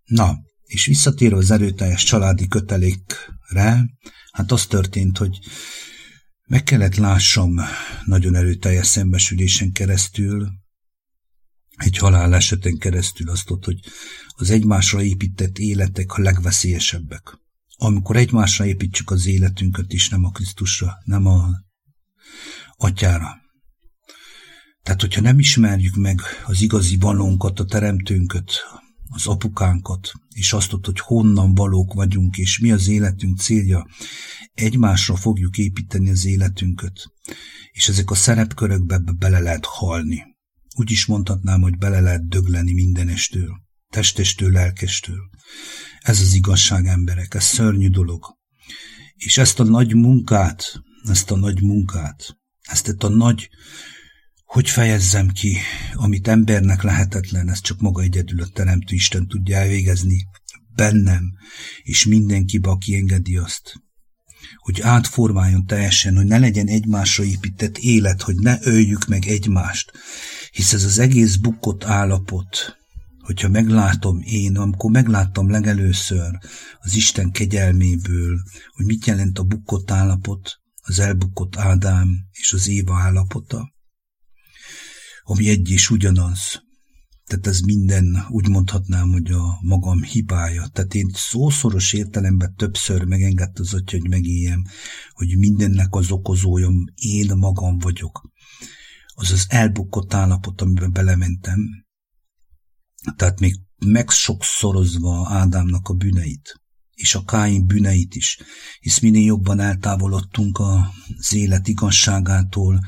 Na, 0.05 0.37
és 0.63 0.85
visszatérve 0.85 1.37
az 1.37 1.51
erőteljes 1.51 2.03
családi 2.03 2.47
kötelékre, 2.47 3.85
hát 4.31 4.51
az 4.51 4.65
történt, 4.65 5.17
hogy 5.17 5.39
meg 6.47 6.63
kellett 6.63 6.95
lássam 6.95 7.59
nagyon 8.05 8.35
erőteljes 8.35 8.87
szembesülésen 8.87 9.71
keresztül, 9.71 10.47
egy 11.75 11.97
haláleseten 11.97 12.77
keresztül 12.77 13.29
azt 13.29 13.49
ott, 13.49 13.65
hogy 13.65 13.79
az 14.27 14.49
egymásra 14.49 15.01
épített 15.01 15.57
életek 15.57 16.13
a 16.13 16.21
legveszélyesebbek. 16.21 17.37
Amikor 17.77 18.15
egymásra 18.15 18.65
építsük 18.65 19.11
az 19.11 19.25
életünket 19.25 19.93
is, 19.93 20.09
nem 20.09 20.23
a 20.23 20.31
Krisztusra, 20.31 20.93
nem 21.03 21.25
a 21.25 21.49
atyára. 22.77 23.41
Tehát, 24.83 25.01
hogyha 25.01 25.21
nem 25.21 25.39
ismerjük 25.39 25.95
meg 25.95 26.19
az 26.45 26.61
igazi 26.61 26.97
valónkat, 26.97 27.59
a 27.59 27.65
teremtőnköt, 27.65 28.51
az 29.09 29.27
apukánkat, 29.27 30.11
és 30.29 30.53
azt 30.53 30.73
ott, 30.73 30.85
hogy 30.85 30.99
honnan 30.99 31.53
valók 31.53 31.93
vagyunk, 31.93 32.37
és 32.37 32.59
mi 32.59 32.71
az 32.71 32.87
életünk 32.87 33.39
célja, 33.39 33.87
egymásra 34.53 35.15
fogjuk 35.15 35.57
építeni 35.57 36.09
az 36.09 36.25
életünket, 36.25 37.11
és 37.71 37.87
ezek 37.87 38.11
a 38.11 38.15
szerepkörökbe 38.15 38.99
bele 39.17 39.39
lehet 39.39 39.65
halni. 39.65 40.32
Úgy 40.75 40.91
is 40.91 41.05
mondhatnám, 41.05 41.61
hogy 41.61 41.77
bele 41.77 41.99
lehet 41.99 42.27
dögleni 42.27 42.73
mindenestől, 42.73 43.61
testestől, 43.89 44.51
lelkestől. 44.51 45.29
Ez 45.99 46.21
az 46.21 46.33
igazság, 46.33 46.85
emberek, 46.85 47.33
ez 47.33 47.43
szörnyű 47.43 47.89
dolog. 47.89 48.37
És 49.15 49.37
ezt 49.37 49.59
a 49.59 49.63
nagy 49.63 49.95
munkát, 49.95 50.81
ezt 51.09 51.31
a 51.31 51.35
nagy 51.35 51.61
munkát, 51.61 52.37
ezt 52.61 53.03
a 53.03 53.09
nagy 53.09 53.49
hogy 54.53 54.69
fejezzem 54.69 55.27
ki, 55.27 55.57
amit 55.93 56.27
embernek 56.27 56.81
lehetetlen, 56.81 57.49
ez 57.49 57.61
csak 57.61 57.79
maga 57.79 58.01
egyedül 58.01 58.41
a 58.41 58.47
Teremtő 58.47 58.95
Isten 58.95 59.27
tudja 59.27 59.57
elvégezni 59.57 60.27
bennem, 60.75 61.33
és 61.83 62.05
mindenkibe, 62.05 62.69
aki 62.69 62.95
engedi 62.95 63.37
azt. 63.37 63.73
Hogy 64.55 64.81
átformáljon 64.81 65.65
teljesen, 65.65 66.15
hogy 66.15 66.25
ne 66.25 66.37
legyen 66.37 66.67
egymásra 66.67 67.23
épített 67.23 67.77
élet, 67.77 68.21
hogy 68.21 68.35
ne 68.35 68.57
öljük 68.61 69.07
meg 69.07 69.25
egymást, 69.25 69.91
hisz 70.51 70.73
ez 70.73 70.83
az 70.83 70.99
egész 70.99 71.35
bukott 71.35 71.83
állapot, 71.83 72.77
hogyha 73.19 73.49
meglátom 73.49 74.21
én, 74.21 74.57
amikor 74.57 74.91
megláttam 74.91 75.49
legelőször 75.49 76.37
az 76.79 76.95
Isten 76.95 77.31
kegyelméből, 77.31 78.39
hogy 78.71 78.85
mit 78.85 79.05
jelent 79.05 79.39
a 79.39 79.43
bukott 79.43 79.91
állapot, 79.91 80.59
az 80.81 80.99
elbukott 80.99 81.55
Ádám 81.55 82.09
és 82.31 82.53
az 82.53 82.67
Éva 82.67 82.99
állapota, 82.99 83.73
ami 85.23 85.49
egy 85.49 85.71
és 85.71 85.89
ugyanaz. 85.89 86.62
Tehát 87.33 87.47
ez 87.47 87.59
minden, 87.59 88.25
úgy 88.29 88.49
mondhatnám, 88.49 89.09
hogy 89.11 89.31
a 89.31 89.57
magam 89.61 90.03
hibája. 90.03 90.67
Tehát 90.67 90.93
én 90.93 91.09
szószoros 91.13 91.93
értelemben 91.93 92.55
többször 92.55 93.03
megengedte 93.03 93.61
az 93.61 93.73
atya, 93.73 93.97
hogy 93.97 94.09
megéljem, 94.09 94.63
hogy 95.11 95.37
mindennek 95.37 95.95
az 95.95 96.11
okozója 96.11 96.69
én 96.95 97.35
magam 97.35 97.77
vagyok. 97.77 98.29
Az 99.13 99.31
az 99.31 99.45
elbukott 99.49 100.13
állapot, 100.13 100.61
amiben 100.61 100.91
belementem. 100.91 101.59
Tehát 103.15 103.39
még 103.39 103.55
megsokszorozva 103.85 105.27
Ádámnak 105.29 105.87
a 105.87 105.93
bűneit 105.93 106.62
és 106.93 107.15
a 107.15 107.23
Káin 107.23 107.65
bűneit 107.65 108.15
is, 108.15 108.39
hisz 108.79 108.99
minél 108.99 109.23
jobban 109.23 109.59
eltávolodtunk 109.59 110.59
az 110.59 111.33
élet 111.33 111.67
igazságától, 111.67 112.79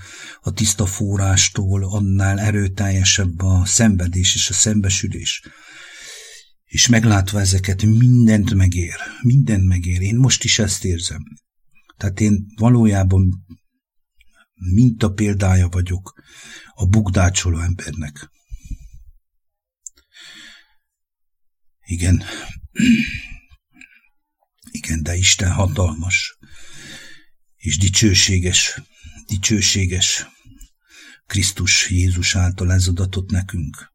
a 0.42 0.52
tiszta 0.52 0.86
forrástól, 0.86 1.84
annál 1.84 2.40
erőteljesebb 2.40 3.42
a 3.42 3.66
szenvedés 3.66 4.36
és 4.36 4.50
a 4.50 4.54
szembesülés. 4.54 5.42
És 6.66 6.88
meglátva 6.88 7.40
ezeket, 7.40 7.84
mindent 7.84 8.54
megér, 8.54 8.96
mindent 9.22 9.64
megér. 9.64 10.02
Én 10.02 10.16
most 10.16 10.44
is 10.44 10.60
ezt 10.60 10.86
érzem. 10.86 11.24
Tehát 11.98 12.20
én 12.20 12.46
valójában 12.56 13.46
minta 14.54 15.12
példája 15.12 15.68
vagyok 15.68 16.14
a 16.74 16.86
bugdácsoló 16.86 17.60
embernek. 17.60 18.30
Igen. 21.86 22.24
Igen, 24.86 25.04
de 25.04 25.16
Isten 25.16 25.52
hatalmas 25.52 26.38
és 27.56 27.78
dicsőséges, 27.78 28.82
dicsőséges, 29.28 30.26
Krisztus 31.28 31.90
Jézus 31.90 32.36
által 32.36 32.72
ez 32.72 32.88
adatot 32.88 33.32
nekünk. 33.32 33.94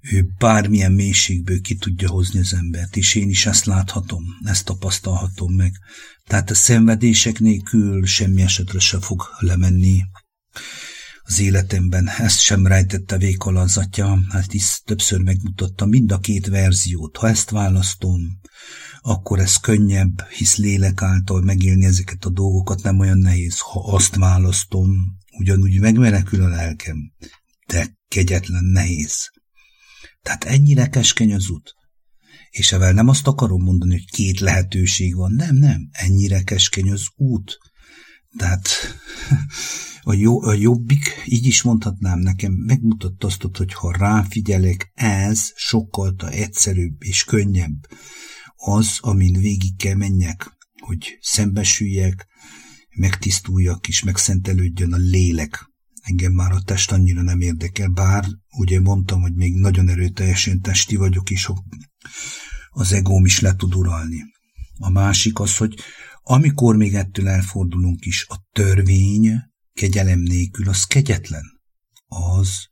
Ő 0.00 0.26
bármilyen 0.38 0.92
mélységből 0.92 1.60
ki 1.60 1.74
tudja 1.74 2.08
hozni 2.08 2.40
az 2.40 2.52
embert, 2.54 2.96
és 2.96 3.14
én 3.14 3.28
is 3.28 3.46
ezt 3.46 3.64
láthatom, 3.64 4.24
ezt 4.44 4.64
tapasztalhatom 4.64 5.54
meg. 5.54 5.72
Tehát 6.24 6.50
a 6.50 6.54
szenvedések 6.54 7.38
nélkül 7.38 8.06
semmi 8.06 8.42
esetre 8.42 8.78
se 8.78 9.00
fog 9.00 9.22
lemenni 9.38 10.02
az 11.22 11.38
életemben. 11.38 12.08
Ezt 12.08 12.40
sem 12.40 12.66
rejtette 12.66 13.18
vékol 13.18 13.56
az 13.56 13.76
atya, 13.76 14.18
hát 14.28 14.54
is 14.54 14.80
többször 14.84 15.20
megmutatta 15.20 15.86
mind 15.86 16.12
a 16.12 16.18
két 16.18 16.46
verziót. 16.46 17.16
Ha 17.16 17.28
ezt 17.28 17.50
választom, 17.50 18.40
akkor 19.02 19.38
ez 19.38 19.56
könnyebb, 19.56 20.22
hisz 20.28 20.56
lélek 20.56 21.02
által 21.02 21.40
megélni 21.40 21.84
ezeket 21.84 22.24
a 22.24 22.30
dolgokat 22.30 22.82
nem 22.82 22.98
olyan 22.98 23.18
nehéz. 23.18 23.58
Ha 23.58 23.92
azt 23.92 24.16
választom, 24.16 24.90
ugyanúgy 25.38 25.80
megmenekül 25.80 26.42
a 26.42 26.48
lelkem, 26.48 27.12
de 27.66 27.98
kegyetlen 28.08 28.64
nehéz. 28.64 29.30
Tehát 30.22 30.44
ennyire 30.44 30.88
keskeny 30.88 31.34
az 31.34 31.50
út. 31.50 31.74
És 32.50 32.72
evel 32.72 32.92
nem 32.92 33.08
azt 33.08 33.26
akarom 33.26 33.62
mondani, 33.62 33.92
hogy 33.92 34.10
két 34.10 34.40
lehetőség 34.40 35.16
van. 35.16 35.32
Nem, 35.32 35.56
nem. 35.56 35.88
Ennyire 35.92 36.42
keskeny 36.42 36.90
az 36.90 37.06
út. 37.16 37.58
Tehát 38.36 38.68
a, 40.02 40.12
jó, 40.12 40.42
a 40.42 40.52
jobbik, 40.52 41.22
így 41.24 41.46
is 41.46 41.62
mondhatnám 41.62 42.18
nekem, 42.18 42.52
megmutatta 42.52 43.26
azt, 43.26 43.46
hogy 43.56 43.72
ha 43.72 43.96
ráfigyelek, 43.96 44.90
ez 44.94 45.52
sokkal 45.54 46.14
egyszerűbb 46.30 46.96
és 46.98 47.24
könnyebb 47.24 47.86
az, 48.64 48.98
amin 49.00 49.32
végig 49.32 49.76
kell 49.76 49.94
menjek, 49.94 50.56
hogy 50.80 51.18
szembesüljek, 51.20 52.26
megtisztuljak 52.96 53.88
és 53.88 54.02
megszentelődjön 54.02 54.92
a 54.92 54.96
lélek. 54.96 55.70
Engem 56.02 56.32
már 56.32 56.52
a 56.52 56.62
test 56.62 56.92
annyira 56.92 57.22
nem 57.22 57.40
érdekel, 57.40 57.88
bár 57.88 58.24
ugye 58.58 58.80
mondtam, 58.80 59.20
hogy 59.20 59.34
még 59.34 59.54
nagyon 59.54 59.88
erőteljesen 59.88 60.60
testi 60.60 60.96
vagyok, 60.96 61.30
és 61.30 61.48
az 62.70 62.92
egóm 62.92 63.24
is 63.24 63.40
le 63.40 63.54
tud 63.54 63.74
uralni. 63.74 64.22
A 64.78 64.90
másik 64.90 65.38
az, 65.38 65.56
hogy 65.56 65.74
amikor 66.22 66.76
még 66.76 66.94
ettől 66.94 67.28
elfordulunk 67.28 68.04
is, 68.04 68.26
a 68.28 68.46
törvény 68.52 69.40
kegyelem 69.72 70.18
nélkül, 70.18 70.68
az 70.68 70.84
kegyetlen. 70.84 71.60
Az 72.06 72.68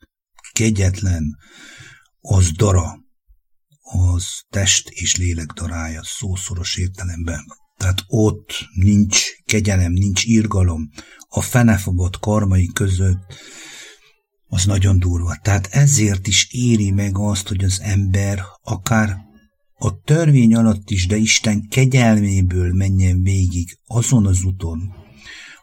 kegyetlen, 0.53 1.37
az 2.20 2.50
dara, 2.50 2.99
az 3.92 4.24
test 4.50 4.88
és 4.88 5.16
lélek 5.16 5.46
darája 5.53 6.00
szószoros 6.05 6.76
értelemben. 6.76 7.44
Tehát 7.76 8.05
ott 8.07 8.68
nincs 8.74 9.24
kegyelem, 9.44 9.92
nincs 9.92 10.24
irgalom. 10.24 10.90
A 11.29 11.40
fenefogott 11.40 12.18
karmai 12.18 12.66
között 12.66 13.35
az 14.46 14.64
nagyon 14.64 14.98
durva. 14.98 15.38
Tehát 15.42 15.66
ezért 15.66 16.26
is 16.26 16.46
éri 16.50 16.90
meg 16.90 17.18
azt, 17.18 17.48
hogy 17.48 17.64
az 17.64 17.81
ember 17.81 18.42
akár 18.62 19.16
a 19.74 20.00
törvény 20.00 20.55
alatt 20.55 20.90
is, 20.90 21.07
de 21.07 21.16
Isten 21.16 21.68
kegyelméből 21.68 22.72
menjen 22.72 23.22
végig 23.22 23.79
azon 23.87 24.26
az 24.26 24.44
úton, 24.44 24.94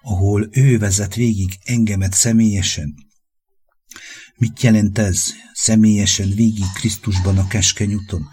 ahol 0.01 0.47
ő 0.51 0.77
vezet 0.77 1.15
végig 1.15 1.57
engemet 1.63 2.13
személyesen. 2.13 2.93
Mit 4.39 4.61
jelent 4.61 4.97
ez? 4.97 5.33
Személyesen 5.53 6.29
végig 6.29 6.65
Krisztusban 6.73 7.37
a 7.37 7.47
keskeny 7.47 7.93
úton? 7.93 8.27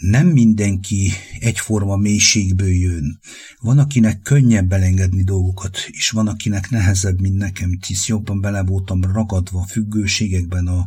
Nem 0.00 0.26
mindenki 0.26 1.12
egyforma 1.38 1.96
mélységből 1.96 2.74
jön. 2.74 3.20
Van, 3.58 3.78
akinek 3.78 4.22
könnyebb 4.22 4.72
elengedni 4.72 5.22
dolgokat, 5.22 5.78
és 5.90 6.10
van, 6.10 6.28
akinek 6.28 6.70
nehezebb, 6.70 7.20
mint 7.20 7.36
nekem, 7.36 7.78
hisz 7.86 8.06
jobban 8.06 8.40
bele 8.40 8.62
voltam 8.62 9.02
ragadva 9.02 9.60
a 9.60 9.66
függőségekben, 9.66 10.66
a, 10.66 10.86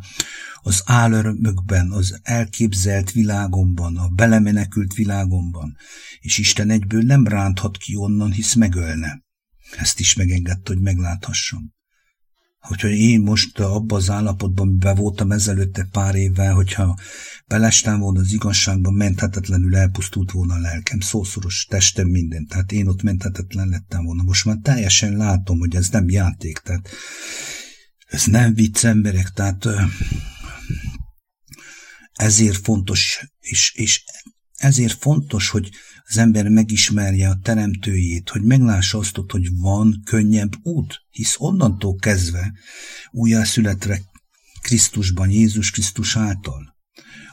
az 0.61 0.81
álörömökben, 0.85 1.91
az 1.91 2.19
elképzelt 2.23 3.11
világomban, 3.11 3.97
a 3.97 4.07
belemenekült 4.07 4.93
világomban, 4.93 5.77
és 6.19 6.37
Isten 6.37 6.69
egyből 6.69 7.01
nem 7.01 7.27
ránthat 7.27 7.77
ki 7.77 7.95
onnan, 7.95 8.31
hisz 8.31 8.53
megölne. 8.53 9.23
Ezt 9.77 9.99
is 9.99 10.13
megengedte, 10.13 10.73
hogy 10.73 10.81
megláthassam. 10.81 11.76
Hogyha 12.67 12.87
én 12.87 13.19
most 13.19 13.59
abba 13.59 13.95
az 13.95 14.09
állapotban 14.09 14.77
be 14.77 14.93
voltam 14.93 15.31
ezelőtte 15.31 15.87
pár 15.91 16.15
évvel, 16.15 16.53
hogyha 16.53 16.97
belestem 17.47 17.99
volna 17.99 18.19
az 18.19 18.33
igazságban, 18.33 18.93
menthetetlenül 18.93 19.75
elpusztult 19.75 20.31
volna 20.31 20.53
a 20.53 20.59
lelkem, 20.59 20.99
szószoros 20.99 21.65
testem 21.69 22.07
minden. 22.07 22.45
Tehát 22.45 22.71
én 22.71 22.87
ott 22.87 23.01
menthetetlen 23.01 23.67
lettem 23.67 24.03
volna. 24.03 24.23
Most 24.23 24.45
már 24.45 24.57
teljesen 24.61 25.17
látom, 25.17 25.59
hogy 25.59 25.75
ez 25.75 25.89
nem 25.89 26.09
játék. 26.09 26.57
Tehát 26.57 26.89
ez 28.07 28.25
nem 28.25 28.53
vicc 28.53 28.83
emberek, 28.83 29.29
tehát 29.29 29.67
ezért 32.13 32.57
fontos, 32.57 33.29
és, 33.39 33.73
és 33.75 34.03
ezért 34.55 35.01
fontos, 35.01 35.49
hogy 35.49 35.69
az 36.09 36.17
ember 36.17 36.49
megismerje 36.49 37.29
a 37.29 37.39
teremtőjét, 37.41 38.29
hogy 38.29 38.43
meglássa 38.43 38.97
azt, 38.97 39.19
hogy 39.27 39.47
van 39.57 40.01
könnyebb 40.05 40.51
út, 40.63 41.01
hisz 41.09 41.35
onnantól 41.37 41.95
kezdve 41.95 42.53
újjászületre 43.11 44.01
Krisztusban, 44.61 45.29
Jézus 45.29 45.71
Krisztus 45.71 46.15
által, 46.15 46.77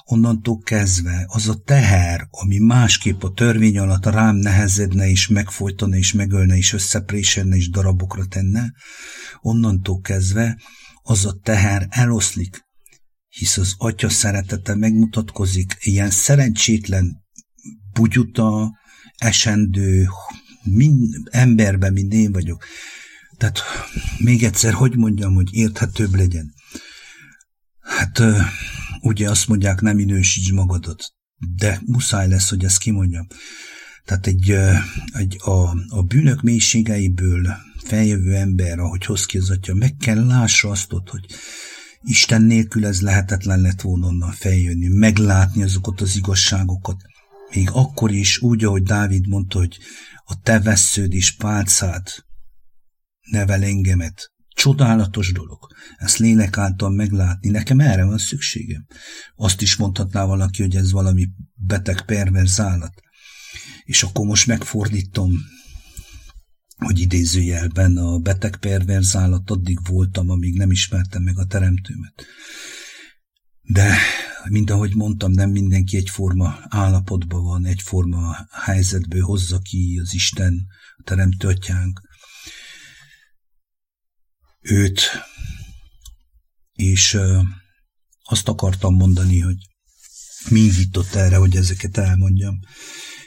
onnantól 0.05 0.59
kezdve 0.59 1.25
az 1.27 1.49
a 1.49 1.55
teher, 1.55 2.27
ami 2.31 2.59
másképp 2.59 3.23
a 3.23 3.33
törvény 3.33 3.79
alatt 3.79 4.07
rám 4.07 4.37
nehezedne 4.37 5.09
és 5.09 5.29
megfojtana 5.29 5.97
és 5.97 6.13
megölne 6.13 6.57
és 6.57 6.73
összeprésenne 6.73 7.57
és 7.57 7.71
darabokra 7.71 8.25
tenne, 8.27 8.73
onnantól 9.41 10.01
kezdve 10.01 10.61
az 11.03 11.25
a 11.25 11.39
teher 11.43 11.87
eloszlik, 11.91 12.61
hisz 13.29 13.57
az 13.57 13.75
atya 13.77 14.09
szeretete 14.09 14.75
megmutatkozik 14.75 15.77
ilyen 15.81 16.11
szerencsétlen 16.11 17.24
bugyuta, 17.95 18.73
esendő, 19.17 20.09
mind, 20.63 21.15
emberben, 21.31 21.93
mint 21.93 22.13
én 22.13 22.33
vagyok. 22.33 22.65
Tehát 23.37 23.63
még 24.19 24.43
egyszer, 24.43 24.73
hogy 24.73 24.97
mondjam, 24.97 25.35
hogy 25.35 25.49
érthetőbb 25.55 26.15
legyen. 26.15 26.55
Hát 27.81 28.23
ugye 29.01 29.31
azt 29.31 29.49
mondják, 29.49 29.81
nem 29.81 29.97
minősíts 29.97 30.53
magadat, 30.53 31.13
de 31.57 31.81
muszáj 31.87 32.29
lesz, 32.29 32.51
hogy 32.51 32.65
ezt 32.65 32.79
kimondjam. 32.79 33.27
Tehát 34.05 34.27
egy, 34.27 34.51
egy 35.13 35.37
a, 35.39 35.77
a 35.89 36.03
bűnök 36.03 36.43
mélységeiből 36.43 37.57
feljövő 37.85 38.35
ember, 38.35 38.79
ahogy 38.79 39.05
hoz 39.05 39.27
ki 39.27 39.39
az 39.39 39.51
atya, 39.51 39.75
meg 39.75 39.97
kell 39.97 40.27
lássa 40.27 40.71
azt, 40.71 40.91
hogy 40.91 41.27
Isten 42.07 42.43
nélkül 42.43 42.87
ez 42.87 43.01
lehetetlen 43.01 43.61
lett 43.61 43.81
volna 43.81 44.07
onnan 44.07 44.33
feljönni, 44.33 44.89
meglátni 44.89 45.63
azokat 45.63 46.01
az 46.01 46.17
igazságokat, 46.17 46.97
még 47.55 47.71
akkor 47.73 48.11
is 48.13 48.39
úgy, 48.39 48.65
ahogy 48.65 48.83
Dávid 48.83 49.29
mondta, 49.29 49.59
hogy 49.59 49.79
a 50.25 50.41
te 50.41 50.61
vesződ 50.61 51.13
és 51.13 51.37
pálcád 51.37 52.09
nevel 53.31 53.63
engemet. 53.63 54.33
Csodálatos 54.49 55.33
dolog. 55.33 55.59
Ezt 55.97 56.19
lélek 56.19 56.59
által 56.59 56.91
meglátni. 56.91 57.51
Nekem 57.51 57.81
erre 57.81 58.05
van 58.05 58.19
szükségem. 58.19 58.87
Azt 59.35 59.63
is 59.63 59.77
mondhatná 59.77 60.25
valaki, 60.25 60.63
hogy 60.63 60.77
ez 60.77 60.91
valami 60.91 61.29
beteg 61.55 62.05
perverz 62.05 62.61
állat. 62.61 63.03
És 63.85 64.03
akkor 64.03 64.27
most 64.27 64.47
megfordítom, 64.47 65.33
hogy 66.77 66.99
idézőjelben 66.99 67.97
a 67.97 68.19
beteg 68.19 68.57
perverz 68.57 69.17
állat 69.17 69.51
addig 69.51 69.79
voltam, 69.89 70.31
amíg 70.31 70.57
nem 70.57 70.71
ismertem 70.71 71.23
meg 71.23 71.39
a 71.39 71.47
teremtőmet. 71.47 72.27
De 73.67 73.97
mint 74.49 74.71
ahogy 74.71 74.95
mondtam, 74.95 75.31
nem 75.31 75.51
mindenki 75.51 75.97
egyforma 75.97 76.59
állapotban 76.69 77.43
van, 77.43 77.65
egyforma 77.65 78.47
helyzetből 78.51 79.23
hozza 79.23 79.59
ki 79.59 80.01
az 80.03 80.15
Isten, 80.15 80.67
a 80.97 81.03
Teremtő 81.03 81.49
Atyánk. 81.49 82.01
Őt, 84.61 85.01
és 86.73 87.19
azt 88.23 88.49
akartam 88.49 88.95
mondani, 88.95 89.41
hogy 89.41 89.57
mi 90.49 90.61
indított 90.61 91.15
erre, 91.15 91.37
hogy 91.37 91.57
ezeket 91.57 91.97
elmondjam, 91.97 92.59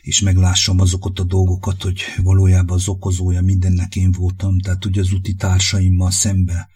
és 0.01 0.19
meglássam 0.19 0.79
azokat 0.79 1.19
a 1.19 1.23
dolgokat, 1.23 1.81
hogy 1.81 2.03
valójában 2.17 2.77
az 2.77 2.87
okozója 2.87 3.41
mindennek 3.41 3.95
én 3.95 4.11
voltam, 4.11 4.59
tehát 4.59 4.85
ugye 4.85 5.01
az 5.01 5.11
úti 5.11 5.33
társaimmal 5.33 6.11
szembe 6.11 6.69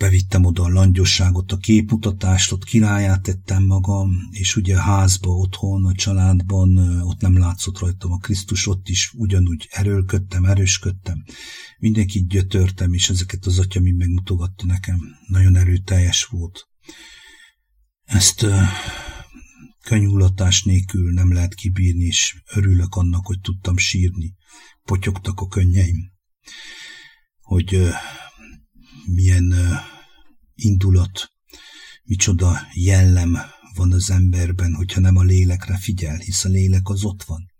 bevittem 0.00 0.44
oda 0.44 0.62
a 0.62 0.68
langyosságot, 0.68 1.52
a 1.52 1.56
képmutatást, 1.56 2.52
ott 2.52 2.64
királyát 2.64 3.22
tettem 3.22 3.64
magam, 3.64 4.10
és 4.30 4.56
ugye 4.56 4.76
a 4.76 4.80
házba, 4.80 5.30
otthon, 5.30 5.84
a 5.84 5.94
családban, 5.94 6.78
ott 7.02 7.20
nem 7.20 7.38
látszott 7.38 7.78
rajtam 7.78 8.12
a 8.12 8.16
Krisztus, 8.16 8.66
ott 8.66 8.88
is 8.88 9.12
ugyanúgy 9.16 9.68
erőlködtem, 9.70 10.44
erősködtem, 10.44 11.24
mindenkit 11.78 12.28
gyötörtem, 12.28 12.92
és 12.92 13.10
ezeket 13.10 13.46
az 13.46 13.58
atya 13.58 13.80
mind 13.80 13.96
megmutogatta 13.96 14.66
nekem. 14.66 15.00
Nagyon 15.26 15.56
erőteljes 15.56 16.24
volt. 16.24 16.68
Ezt 18.04 18.46
könyvulatás 19.82 20.62
nélkül 20.62 21.12
nem 21.12 21.32
lehet 21.32 21.54
kibírni, 21.54 22.04
és 22.04 22.42
örülök 22.54 22.94
annak, 22.94 23.26
hogy 23.26 23.40
tudtam 23.40 23.76
sírni. 23.76 24.34
Potyogtak 24.84 25.40
a 25.40 25.46
könnyeim. 25.46 26.12
Hogy 27.40 27.90
milyen 29.06 29.54
indulat, 30.54 31.32
micsoda 32.04 32.58
jellem 32.72 33.38
van 33.74 33.92
az 33.92 34.10
emberben, 34.10 34.74
hogyha 34.74 35.00
nem 35.00 35.16
a 35.16 35.22
lélekre 35.22 35.78
figyel, 35.78 36.16
hisz 36.16 36.44
a 36.44 36.48
lélek 36.48 36.88
az 36.88 37.04
ott 37.04 37.22
van. 37.22 37.50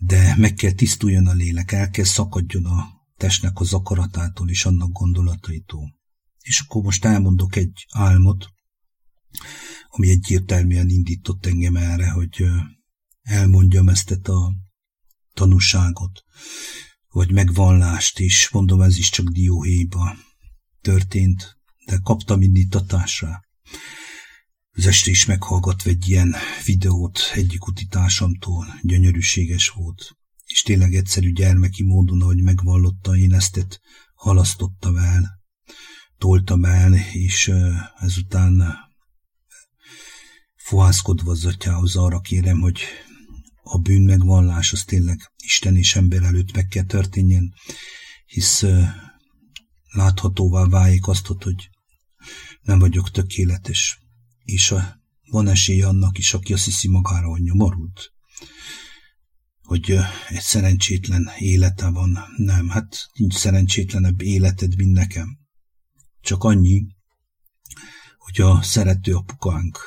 De 0.00 0.34
meg 0.36 0.54
kell 0.54 0.72
tisztuljon 0.72 1.26
a 1.26 1.32
lélek, 1.32 1.72
el 1.72 1.90
kell 1.90 2.04
szakadjon 2.04 2.64
a 2.64 2.88
testnek 3.16 3.60
az 3.60 3.72
akaratától 3.72 4.50
és 4.50 4.64
annak 4.64 4.92
gondolataitól. 4.92 5.94
És 6.40 6.60
akkor 6.60 6.82
most 6.82 7.04
elmondok 7.04 7.56
egy 7.56 7.86
álmot, 7.92 8.46
ami 9.88 10.10
egyértelműen 10.10 10.88
indított 10.88 11.46
engem 11.46 11.76
erre, 11.76 12.10
hogy 12.10 12.44
elmondjam 13.22 13.88
ezt 13.88 14.10
a 14.10 14.52
tanúságot, 15.34 16.24
vagy 17.08 17.32
megvallást 17.32 18.18
is. 18.18 18.48
Mondom, 18.50 18.80
ez 18.80 18.98
is 18.98 19.10
csak 19.10 19.26
dióhéjba 19.28 20.16
történt, 20.86 21.56
de 21.86 21.98
kaptam 22.02 22.42
indítatásra. 22.42 23.40
Az 24.70 24.86
este 24.86 25.10
is 25.10 25.26
meghallgatva 25.26 25.90
egy 25.90 26.08
ilyen 26.08 26.34
videót 26.64 27.18
egyik 27.34 27.66
utitársamtól, 27.66 28.66
gyönyörűséges 28.82 29.68
volt. 29.68 30.16
És 30.44 30.62
tényleg 30.62 30.94
egyszerű 30.94 31.32
gyermeki 31.32 31.82
módon, 31.82 32.22
ahogy 32.22 32.42
megvallotta, 32.42 33.16
én 33.16 33.34
ezt 33.34 33.80
halasztottam 34.14 34.96
el, 34.96 35.40
toltam 36.18 36.64
el, 36.64 36.94
és 37.12 37.52
ezután 37.98 38.78
fohászkodva 40.56 41.30
az 41.30 41.44
atyához 41.44 41.96
arra 41.96 42.20
kérem, 42.20 42.60
hogy 42.60 42.80
a 43.62 43.78
bűn 43.78 44.02
megvallás 44.02 44.72
az 44.72 44.84
tényleg 44.84 45.32
Isten 45.44 45.76
és 45.76 45.96
ember 45.96 46.22
előtt 46.22 46.52
meg 46.52 46.66
kell 46.66 46.84
történjen, 46.84 47.54
hisz 48.26 48.64
láthatóvá 49.96 50.64
válik 50.64 51.06
azt, 51.06 51.26
hogy 51.26 51.70
nem 52.62 52.78
vagyok 52.78 53.10
tökéletes, 53.10 53.98
és 54.44 54.70
a, 54.70 55.00
van 55.30 55.48
esély 55.48 55.82
annak 55.82 56.18
is, 56.18 56.34
aki 56.34 56.52
azt 56.52 56.64
hiszi 56.64 56.88
magára, 56.88 57.28
hogy 57.28 57.42
nyomorult, 57.42 58.12
hogy 59.62 59.90
egy 60.28 60.40
szerencsétlen 60.40 61.30
élete 61.38 61.88
van. 61.88 62.18
Nem, 62.36 62.68
hát 62.68 63.08
nincs 63.12 63.34
szerencsétlenebb 63.34 64.20
életed, 64.20 64.76
mint 64.76 64.92
nekem. 64.92 65.38
Csak 66.20 66.44
annyi, 66.44 66.86
hogy 68.18 68.40
a 68.40 68.62
szerető 68.62 69.14
apukánk, 69.14 69.78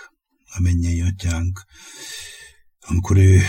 a 0.46 0.62
mennyei 0.62 1.02
atyánk, 1.02 1.66
amikor 2.80 3.18
ő 3.18 3.42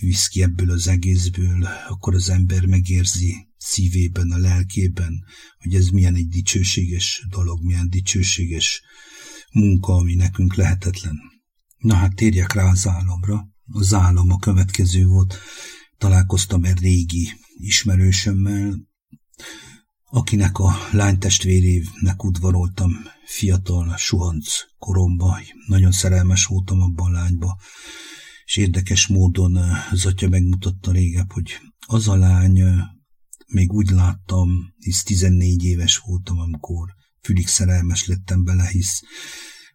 visz 0.00 0.28
ki 0.28 0.42
ebből 0.42 0.70
az 0.70 0.88
egészből, 0.88 1.64
akkor 1.88 2.14
az 2.14 2.28
ember 2.28 2.66
megérzi 2.66 3.51
szívében, 3.64 4.30
a 4.30 4.36
lelkében, 4.36 5.24
hogy 5.58 5.74
ez 5.74 5.88
milyen 5.88 6.14
egy 6.14 6.28
dicsőséges 6.28 7.26
dolog, 7.30 7.62
milyen 7.64 7.90
dicsőséges 7.90 8.82
munka, 9.52 9.92
ami 9.94 10.14
nekünk 10.14 10.54
lehetetlen. 10.54 11.18
Na 11.78 11.94
hát 11.94 12.14
térjek 12.14 12.52
rá 12.52 12.70
az 12.70 12.86
álomra. 12.86 13.48
Az 13.66 13.94
álom 13.94 14.30
a 14.30 14.38
következő 14.38 15.06
volt. 15.06 15.38
Találkoztam 15.98 16.64
egy 16.64 16.78
régi 16.78 17.28
ismerősömmel, 17.56 18.90
akinek 20.04 20.58
a 20.58 20.74
lánytestvérének 20.90 22.24
udvaroltam 22.24 22.92
fiatal, 23.26 23.96
suhanc 23.96 24.46
koromba. 24.78 25.40
Nagyon 25.66 25.92
szerelmes 25.92 26.44
voltam 26.44 26.80
abban 26.80 27.14
a 27.14 27.18
lányba 27.18 27.58
és 28.52 28.58
érdekes 28.58 29.06
módon 29.06 29.56
az 29.90 30.06
atya 30.06 30.28
megmutatta 30.28 30.92
régebb, 30.92 31.32
hogy 31.32 31.58
az 31.86 32.08
a 32.08 32.16
lány, 32.16 32.62
még 33.52 33.72
úgy 33.72 33.90
láttam, 33.90 34.48
hisz 34.78 35.02
14 35.02 35.64
éves 35.64 35.96
voltam, 35.96 36.38
amikor 36.38 36.88
fülig 37.22 37.46
szerelmes 37.46 38.06
lettem 38.06 38.44
bele, 38.44 38.68
hisz 38.68 39.02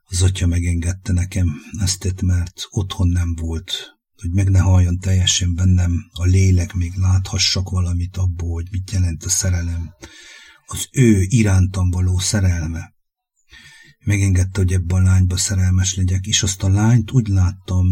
az 0.03 0.21
atya 0.21 0.47
megengedte 0.47 1.13
nekem 1.13 1.47
ezt, 1.79 2.21
mert 2.21 2.67
otthon 2.69 3.07
nem 3.07 3.35
volt, 3.35 3.97
hogy 4.21 4.31
meg 4.31 4.49
ne 4.49 4.59
halljon 4.59 4.99
teljesen 4.99 5.55
bennem 5.55 6.09
a 6.11 6.23
lélek, 6.23 6.73
még 6.73 6.93
láthassak 6.95 7.69
valamit 7.69 8.17
abból, 8.17 8.53
hogy 8.53 8.67
mit 8.71 8.91
jelent 8.91 9.23
a 9.23 9.29
szerelem. 9.29 9.93
Az 10.65 10.87
ő 10.91 11.21
irántam 11.21 11.89
való 11.89 12.19
szerelme. 12.19 12.95
Megengedte, 14.05 14.59
hogy 14.59 14.73
ebben 14.73 15.01
a 15.01 15.03
lányba 15.03 15.37
szerelmes 15.37 15.95
legyek, 15.95 16.25
és 16.25 16.43
azt 16.43 16.63
a 16.63 16.69
lányt 16.69 17.11
úgy 17.11 17.27
láttam, 17.27 17.85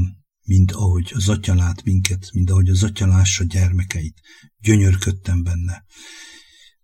mint 0.46 0.72
ahogy 0.72 1.12
az 1.16 1.30
atya 1.30 1.56
lát 1.56 1.84
minket, 1.84 2.30
mint 2.34 2.50
ahogy 2.50 2.70
az 2.70 2.84
atya 2.84 3.08
lássa 3.08 3.44
gyermekeit. 3.44 4.20
Gyönyörködtem 4.60 5.44
benne, 5.44 5.86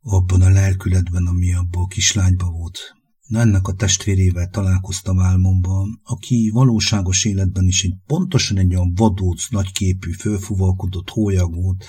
abban 0.01 0.41
a 0.41 0.49
lelkületben, 0.49 1.25
ami 1.25 1.53
abban 1.53 1.83
a 1.83 1.87
kislányban 1.87 2.51
volt. 2.51 2.79
Na, 3.27 3.39
ennek 3.39 3.67
a 3.67 3.73
testvérével 3.73 4.49
találkoztam 4.49 5.19
álmomban, 5.19 6.01
aki 6.03 6.49
valóságos 6.53 7.25
életben 7.25 7.67
is 7.67 7.83
egy 7.83 7.95
pontosan 8.05 8.57
egy 8.57 8.75
olyan 8.75 8.93
vadóc, 8.93 9.49
nagyképű, 9.49 10.11
fölfuvalkodott 10.11 11.09
hólyag 11.09 11.55
volt, 11.55 11.85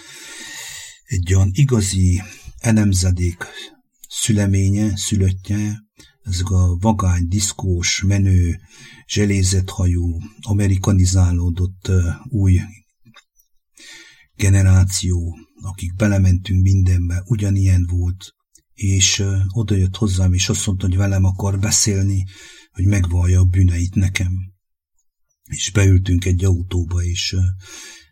egy 1.05 1.35
olyan 1.35 1.51
igazi 1.53 2.23
enemzedék 2.59 3.47
szüleménye, 4.09 4.97
szülöttje, 4.97 5.81
ezek 6.23 6.51
a 6.51 6.77
vagány, 6.81 7.29
diszkós, 7.29 8.03
menő, 8.03 8.61
zselézethajú, 9.07 10.19
amerikanizálódott 10.41 11.91
új 12.29 12.61
generáció, 14.37 15.39
akik 15.63 15.95
belementünk 15.95 16.63
mindenbe, 16.63 17.23
ugyanilyen 17.27 17.87
volt, 17.91 18.35
és 18.75 19.25
odajött 19.49 19.97
hozzám, 19.97 20.33
és 20.33 20.49
azt 20.49 20.67
mondta, 20.67 20.87
hogy 20.87 20.97
velem 20.97 21.25
akar 21.25 21.59
beszélni, 21.59 22.25
hogy 22.73 22.85
megvallja 22.85 23.41
a 23.41 23.45
bűneit 23.45 23.95
nekem. 23.95 24.33
És 25.43 25.71
beültünk 25.71 26.25
egy 26.25 26.45
autóba, 26.45 27.03
és 27.03 27.37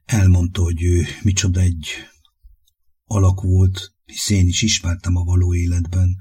elmondta, 0.05 0.63
hogy 0.63 0.83
ő 0.83 1.05
micsoda 1.23 1.61
egy 1.61 1.87
alak 3.05 3.41
volt, 3.43 3.95
hisz 4.05 4.31
én 4.31 4.47
is 4.47 4.63
ismertem 4.63 5.17
a 5.17 5.25
való 5.25 5.55
életben, 5.55 6.17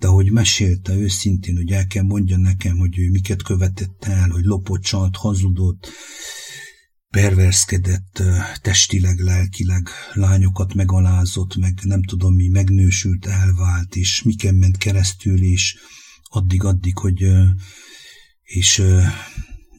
de 0.00 0.06
hogy 0.06 0.30
mesélte 0.32 0.94
őszintén, 0.94 1.56
hogy 1.56 1.70
el 1.70 1.86
kell 1.86 2.02
mondja 2.02 2.36
nekem, 2.36 2.78
hogy 2.78 2.98
ő 2.98 3.10
miket 3.10 3.42
követett 3.42 4.04
el, 4.04 4.28
hogy 4.28 4.44
lopott, 4.44 4.82
csalt, 4.82 5.16
hazudott, 5.16 5.88
perverszkedett 7.10 8.22
testileg, 8.62 9.18
lelkileg, 9.18 9.88
lányokat 10.12 10.74
megalázott, 10.74 11.56
meg 11.56 11.78
nem 11.82 12.02
tudom 12.02 12.34
mi, 12.34 12.48
megnősült, 12.48 13.26
elvált, 13.26 13.96
és 13.96 14.22
miken 14.22 14.54
ment 14.54 14.76
keresztül, 14.76 15.42
és 15.42 15.76
addig-addig, 16.22 16.98
hogy 16.98 17.24
és 18.42 18.78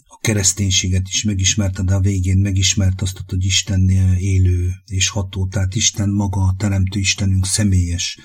a 0.08 0.18
kereszténységet 0.22 1.08
is 1.08 1.24
megismerte, 1.24 1.84
de 1.84 1.94
a 1.94 2.00
végén 2.00 2.38
megismert 2.38 3.02
azt, 3.02 3.24
hogy 3.28 3.46
Isten 3.46 3.90
élő 4.20 4.72
és 4.86 5.08
ható, 5.08 5.48
tehát 5.48 5.76
Isten 5.76 6.10
maga, 6.10 6.42
a 6.42 6.56
Teremtő 6.58 7.00
Istenünk 7.00 7.46
személyes 7.46 8.20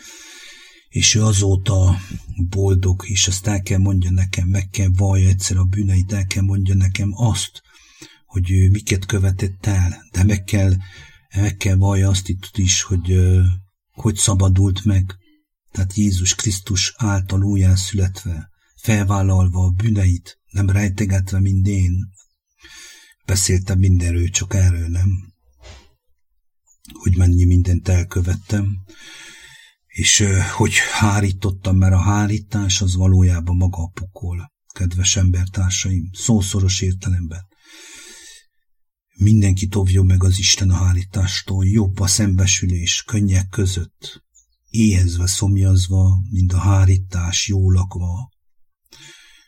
és 0.96 1.14
ő 1.14 1.24
azóta 1.24 2.00
boldog, 2.48 3.04
és 3.06 3.28
azt 3.28 3.46
el 3.46 3.62
kell 3.62 3.78
mondja 3.78 4.10
nekem, 4.10 4.48
meg 4.48 4.68
kell 4.70 4.88
vallja 4.96 5.28
egyszer 5.28 5.56
a 5.56 5.64
bűneit, 5.64 6.12
el 6.12 6.26
kell 6.26 6.42
mondja 6.42 6.74
nekem 6.74 7.10
azt, 7.14 7.62
hogy 8.26 8.50
ő 8.50 8.70
miket 8.70 9.06
követett 9.06 9.66
el, 9.66 10.06
de 10.12 10.24
meg 10.24 10.44
kell, 10.44 10.74
meg 11.34 11.56
kell 11.56 11.76
vallja 11.76 12.08
azt 12.08 12.28
itt 12.28 12.50
is, 12.54 12.82
hogy 12.82 13.18
hogy 13.92 14.16
szabadult 14.16 14.84
meg. 14.84 15.16
Tehát 15.72 15.94
Jézus 15.94 16.34
Krisztus 16.34 16.94
által 16.96 17.42
újjászületve, 17.42 18.50
felvállalva 18.76 19.64
a 19.64 19.70
bűneit, 19.70 20.38
nem 20.50 20.70
rejtegetve, 20.70 21.40
mint 21.40 21.66
én. 21.66 22.08
Beszéltem 23.26 23.78
mindenről, 23.78 24.28
csak 24.28 24.54
erről 24.54 24.88
nem. 24.88 25.32
Hogy 26.92 27.16
mennyi 27.16 27.44
mindent 27.44 27.88
elkövettem, 27.88 28.84
és 29.96 30.24
hogy 30.56 30.72
hárítottam, 30.92 31.76
mert 31.76 31.94
a 31.94 32.00
hárítás 32.00 32.80
az 32.80 32.94
valójában 32.94 33.56
maga 33.56 33.82
a 33.82 33.90
pokol, 33.94 34.52
kedves 34.74 35.16
embertársaim, 35.16 36.10
szószoros 36.12 36.80
értelemben. 36.80 37.46
Mindenki 39.18 39.66
tovjon 39.66 40.06
meg 40.06 40.24
az 40.24 40.38
Isten 40.38 40.70
a 40.70 40.74
hárítástól, 40.74 41.66
jobb 41.66 42.00
a 42.00 42.06
szembesülés 42.06 43.02
könnyek 43.02 43.48
között, 43.48 44.24
éhezve, 44.68 45.26
szomjazva, 45.26 46.18
mint 46.30 46.52
a 46.52 46.58
hárítás, 46.58 47.48
jó 47.48 47.70
lakva, 47.70 48.30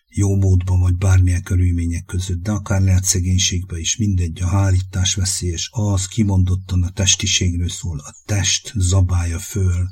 jó 0.08 0.36
módban 0.36 0.80
vagy 0.80 0.96
bármilyen 0.96 1.42
körülmények 1.42 2.04
között, 2.04 2.42
de 2.42 2.50
akár 2.50 2.80
lehet 2.80 3.04
szegénységbe 3.04 3.78
is, 3.78 3.96
mindegy, 3.96 4.42
a 4.42 4.46
hárítás 4.46 5.14
veszélyes, 5.14 5.68
az 5.72 6.06
kimondottan 6.06 6.82
a 6.82 6.90
testiségről 6.90 7.68
szól, 7.68 7.98
a 7.98 8.14
test 8.24 8.72
zabálja 8.76 9.38
föl, 9.38 9.88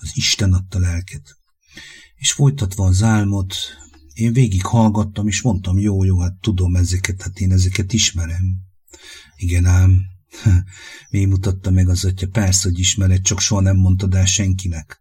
az 0.00 0.10
Isten 0.14 0.52
adta 0.52 0.78
lelket. 0.78 1.36
És 2.14 2.32
folytatva 2.32 2.86
az 2.86 3.02
álmot, 3.02 3.54
én 4.12 4.32
végig 4.32 4.64
hallgattam, 4.64 5.26
és 5.26 5.42
mondtam, 5.42 5.78
jó, 5.78 6.04
jó, 6.04 6.20
hát 6.20 6.34
tudom 6.40 6.76
ezeket, 6.76 7.22
hát 7.22 7.38
én 7.38 7.52
ezeket 7.52 7.92
ismerem. 7.92 8.56
Igen 9.36 9.64
ám, 9.64 10.02
mi 11.10 11.24
mutatta 11.24 11.70
meg 11.70 11.88
az 11.88 12.04
atya, 12.04 12.28
persze, 12.28 12.68
hogy 12.68 12.78
ismered, 12.78 13.22
csak 13.22 13.40
soha 13.40 13.60
nem 13.60 13.76
mondtad 13.76 14.14
el 14.14 14.26
senkinek. 14.26 15.00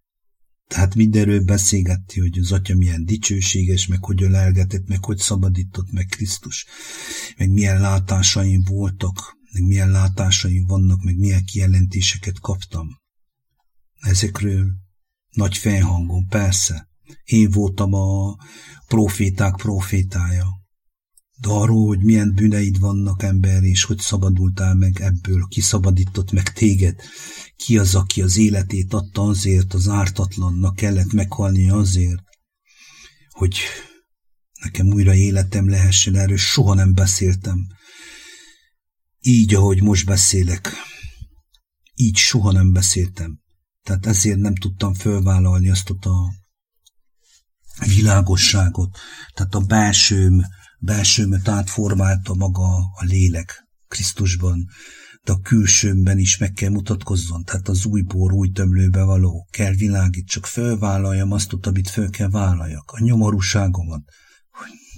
Tehát 0.67 0.95
mindenről 0.95 1.43
beszélgetti, 1.43 2.19
hogy 2.19 2.37
az 2.39 2.51
atya 2.51 2.75
milyen 2.75 3.05
dicsőséges, 3.05 3.87
meg 3.87 4.03
hogy 4.03 4.23
ölelgetett, 4.23 4.87
meg 4.87 5.03
hogy 5.03 5.17
szabadított 5.17 5.91
meg 5.91 6.05
Krisztus, 6.05 6.65
meg 7.37 7.49
milyen 7.51 7.79
látásaim 7.79 8.63
voltak, 8.63 9.37
meg 9.51 9.63
milyen 9.63 9.91
látásaim 9.91 10.65
vannak, 10.65 11.03
meg 11.03 11.17
milyen 11.17 11.45
kijelentéseket 11.45 12.39
kaptam. 12.39 12.87
Ezekről 13.99 14.71
nagy 15.29 15.57
felhangon, 15.57 16.27
persze. 16.27 16.87
Én 17.23 17.49
voltam 17.49 17.93
a 17.93 18.35
proféták 18.87 19.55
profétája. 19.55 20.47
De 21.41 21.49
arról, 21.49 21.87
hogy 21.87 21.99
milyen 21.99 22.33
bűneid 22.35 22.79
vannak, 22.79 23.23
ember, 23.23 23.63
és 23.63 23.83
hogy 23.83 23.99
szabadultál 23.99 24.75
meg 24.75 25.01
ebből, 25.01 25.47
ki 25.49 25.61
szabadított 25.61 26.31
meg 26.31 26.53
téged, 26.53 27.01
ki 27.55 27.77
az, 27.77 27.95
aki 27.95 28.21
az 28.21 28.37
életét 28.37 28.93
adta 28.93 29.21
azért, 29.21 29.73
az 29.73 29.87
ártatlannak 29.87 30.75
kellett 30.75 31.11
meghalni 31.11 31.69
azért, 31.69 32.23
hogy 33.29 33.57
nekem 34.61 34.87
újra 34.87 35.13
életem 35.13 35.69
lehessen, 35.69 36.15
erről 36.15 36.37
soha 36.37 36.73
nem 36.73 36.93
beszéltem. 36.93 37.67
Így, 39.19 39.53
ahogy 39.53 39.81
most 39.81 40.05
beszélek, 40.05 40.73
így 41.93 42.15
soha 42.17 42.51
nem 42.51 42.71
beszéltem. 42.71 43.39
Tehát 43.89 44.05
ezért 44.05 44.39
nem 44.39 44.55
tudtam 44.55 44.93
fölvállalni 44.93 45.69
azt 45.69 45.89
a 45.89 46.33
világosságot, 47.95 48.97
tehát 49.33 49.55
a 49.55 49.59
belsőm, 49.59 50.41
belsőmet 50.79 51.47
átformálta 51.47 52.33
maga 52.33 52.77
a 52.77 53.03
lélek 53.03 53.67
Krisztusban, 53.87 54.65
de 55.23 55.31
a 55.31 55.39
külsőmben 55.39 56.17
is 56.17 56.37
meg 56.37 56.51
kell 56.51 56.69
mutatkozzon, 56.69 57.43
tehát 57.43 57.67
az 57.67 57.85
új 57.85 58.01
bor, 58.01 58.33
új 58.33 58.49
tömlőbe 58.49 59.03
való, 59.03 59.47
kell 59.51 59.73
világít, 59.73 60.27
csak 60.27 60.45
fölvállaljam 60.45 61.31
azt, 61.31 61.53
amit 61.61 61.89
föl 61.89 62.09
kell 62.09 62.29
vállaljak, 62.29 62.91
a 62.91 63.03
nyomorúságomat, 63.03 64.03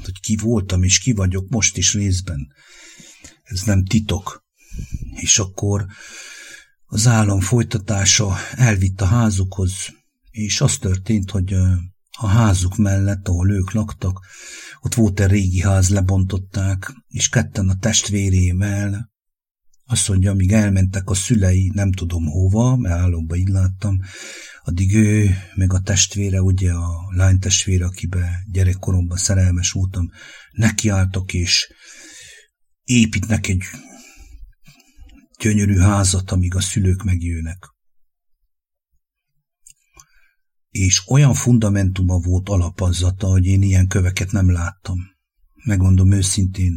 hogy 0.04 0.20
ki 0.20 0.36
voltam 0.36 0.84
és 0.84 1.00
ki 1.00 1.14
vagyok 1.14 1.50
most 1.50 1.78
is 1.78 1.94
részben. 1.94 2.48
Ez 3.44 3.62
nem 3.62 3.86
titok. 3.86 4.46
És 5.12 5.40
akkor 5.40 5.86
az 6.94 7.08
állam 7.08 7.40
folytatása 7.40 8.36
elvitt 8.56 9.02
a 9.02 9.06
házukhoz, 9.06 9.74
és 10.32 10.62
az 10.62 10.78
történt, 10.78 11.32
hogy 11.32 11.54
a 12.18 12.28
házuk 12.28 12.78
mellett, 12.78 13.28
ahol 13.28 13.52
ők 13.52 13.72
laktak, 13.72 14.20
ott 14.82 14.94
volt 14.94 15.20
egy 15.20 15.30
régi 15.30 15.62
ház, 15.62 15.90
lebontották, 15.90 16.94
és 17.08 17.30
ketten 17.30 17.70
a 17.70 17.78
testvérével, 17.80 19.12
azt 19.86 20.08
mondja, 20.08 20.32
amíg 20.32 20.52
elmentek 20.52 21.10
a 21.10 21.14
szülei, 21.14 21.72
nem 21.74 21.92
tudom 21.92 22.26
hova, 22.26 22.76
mert 22.76 22.96
álomba 22.96 23.36
így 23.36 23.48
láttam, 23.48 24.00
addig 24.64 24.96
ő, 24.96 25.36
meg 25.56 25.74
a 25.74 25.80
testvére, 25.80 26.42
ugye 26.42 26.72
a 26.72 27.14
lány 27.16 27.40
testvére, 27.40 27.86
akibe 27.86 28.44
gyerekkoromban 28.52 29.18
szerelmes 29.18 29.72
voltam, 29.72 30.10
nekiálltak, 30.52 31.34
és 31.34 31.74
építnek 32.84 33.48
egy 33.48 33.64
gyönyörű 35.42 35.78
házat, 35.78 36.32
amíg 36.32 36.56
a 36.56 36.62
szülők 36.62 37.04
megjönnek. 37.04 37.70
És 40.70 41.08
olyan 41.08 41.34
fundamentuma 41.34 42.20
volt 42.20 42.50
alapazata, 42.50 43.28
hogy 43.28 43.46
én 43.46 43.62
ilyen 43.62 43.88
köveket 43.88 44.32
nem 44.32 44.52
láttam. 44.52 44.98
Megmondom 45.64 46.12
őszintén, 46.12 46.74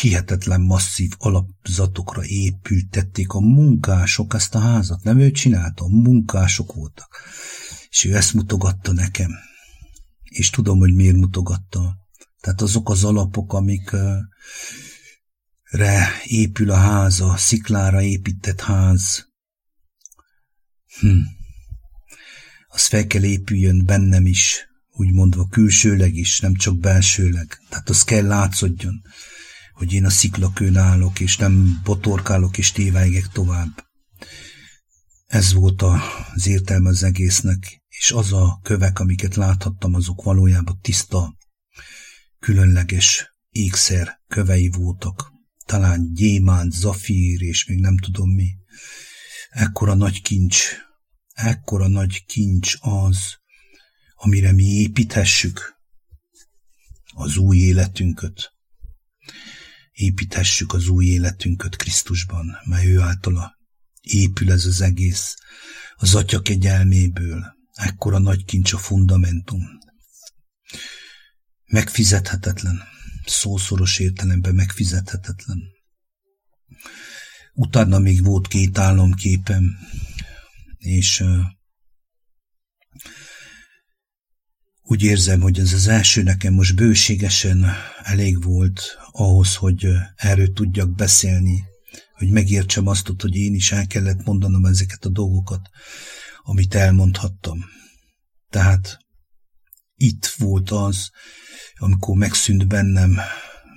hihetetlen 0.00 0.60
masszív 0.60 1.12
alapzatokra 1.18 2.24
épültették 2.24 3.32
a 3.32 3.40
munkások 3.40 4.34
ezt 4.34 4.54
a 4.54 4.58
házat. 4.58 5.02
Nem 5.02 5.18
ő 5.18 5.30
csinálta, 5.30 5.84
a 5.84 5.88
munkások 5.88 6.74
voltak. 6.74 7.20
És 7.88 8.04
ő 8.04 8.16
ezt 8.16 8.34
mutogatta 8.34 8.92
nekem. 8.92 9.30
És 10.22 10.50
tudom, 10.50 10.78
hogy 10.78 10.94
miért 10.94 11.16
mutogatta. 11.16 11.96
Tehát 12.40 12.60
azok 12.60 12.90
az 12.90 13.04
alapok, 13.04 13.52
amik 13.52 13.90
re 15.70 16.22
épül 16.24 16.70
a 16.70 16.76
ház, 16.76 17.20
a 17.20 17.36
sziklára 17.36 18.02
épített 18.02 18.60
ház. 18.60 19.28
Hm. 21.00 21.18
Az 22.68 22.86
fel 22.86 23.06
kell 23.06 23.24
épüljön 23.24 23.84
bennem 23.84 24.26
is, 24.26 24.68
úgy 24.90 25.12
mondva 25.12 25.46
külsőleg 25.46 26.14
is, 26.14 26.40
nem 26.40 26.54
csak 26.54 26.78
belsőleg. 26.78 27.60
Tehát 27.68 27.88
az 27.88 28.02
kell 28.02 28.26
látszodjon, 28.26 29.02
hogy 29.72 29.92
én 29.92 30.04
a 30.04 30.10
sziklakőn 30.10 30.76
állok, 30.76 31.20
és 31.20 31.36
nem 31.36 31.80
botorkálok 31.84 32.58
és 32.58 32.72
téváigek 32.72 33.28
tovább. 33.28 33.84
Ez 35.26 35.52
volt 35.52 35.82
az 35.82 36.46
értelme 36.46 36.88
az 36.88 37.02
egésznek, 37.02 37.82
és 37.88 38.10
az 38.10 38.32
a 38.32 38.60
kövek, 38.62 38.98
amiket 38.98 39.34
láthattam, 39.34 39.94
azok 39.94 40.22
valójában 40.22 40.78
tiszta, 40.80 41.36
különleges 42.38 43.36
ékszer 43.50 44.20
kövei 44.28 44.68
voltak 44.68 45.34
talán 45.66 46.12
gyémánt, 46.14 46.72
zafír, 46.72 47.42
és 47.42 47.66
még 47.66 47.78
nem 47.78 47.96
tudom 47.96 48.30
mi. 48.30 48.56
Ekkora 49.48 49.94
nagy 49.94 50.22
kincs, 50.22 50.56
ekkora 51.32 51.88
nagy 51.88 52.24
kincs 52.24 52.74
az, 52.80 53.18
amire 54.14 54.52
mi 54.52 54.64
építhessük 54.64 55.74
az 57.14 57.36
új 57.36 57.56
életünket. 57.56 58.52
Építhessük 59.92 60.72
az 60.72 60.88
új 60.88 61.04
életünket 61.04 61.76
Krisztusban, 61.76 62.46
mert 62.64 62.84
ő 62.84 63.00
általa 63.00 63.58
épül 64.00 64.52
ez 64.52 64.64
az 64.64 64.80
egész, 64.80 65.34
az 65.96 66.14
atya 66.14 66.40
kegyelméből. 66.40 67.54
Ekkora 67.72 68.18
nagy 68.18 68.44
kincs 68.44 68.72
a 68.72 68.78
fundamentum. 68.78 69.62
Megfizethetetlen 71.64 72.82
szószoros 73.26 73.98
értelemben 73.98 74.54
megfizethetetlen. 74.54 75.62
Utána 77.54 77.98
még 77.98 78.24
volt 78.24 78.48
két 78.48 78.78
álomképem, 78.78 79.78
és 80.78 81.20
uh, 81.20 81.40
úgy 84.82 85.02
érzem, 85.02 85.40
hogy 85.40 85.58
ez 85.58 85.72
az 85.72 85.86
első 85.86 86.22
nekem 86.22 86.52
most 86.54 86.74
bőségesen 86.74 87.66
elég 88.02 88.42
volt 88.42 88.98
ahhoz, 89.10 89.54
hogy 89.54 89.88
erről 90.16 90.52
tudjak 90.52 90.94
beszélni, 90.94 91.64
hogy 92.12 92.28
megértsem 92.30 92.86
azt, 92.86 93.12
hogy 93.18 93.34
én 93.34 93.54
is 93.54 93.72
el 93.72 93.86
kellett 93.86 94.24
mondanom 94.24 94.64
ezeket 94.64 95.04
a 95.04 95.08
dolgokat, 95.08 95.68
amit 96.42 96.74
elmondhattam. 96.74 97.64
Tehát 98.50 98.98
itt 99.94 100.26
volt 100.26 100.70
az, 100.70 101.10
amikor 101.74 102.16
megszűnt 102.16 102.66
bennem 102.66 103.18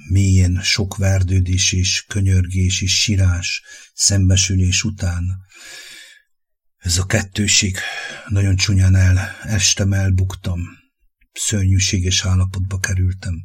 mélyen 0.09 0.61
sok 0.61 0.97
verdődés 0.97 1.71
és 1.71 2.05
könyörgés 2.07 2.81
és 2.81 2.99
sirás 2.99 3.61
szembesülés 3.93 4.83
után. 4.83 5.23
Ez 6.77 6.97
a 6.97 7.05
kettőség 7.05 7.77
nagyon 8.27 8.55
csúnyán 8.55 8.95
el, 8.95 9.17
estem, 9.43 9.93
elbuktam, 9.93 10.59
szörnyűséges 11.33 12.25
állapotba 12.25 12.79
kerültem, 12.79 13.43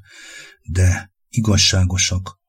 de 0.63 1.13
igazságosak 1.29 2.41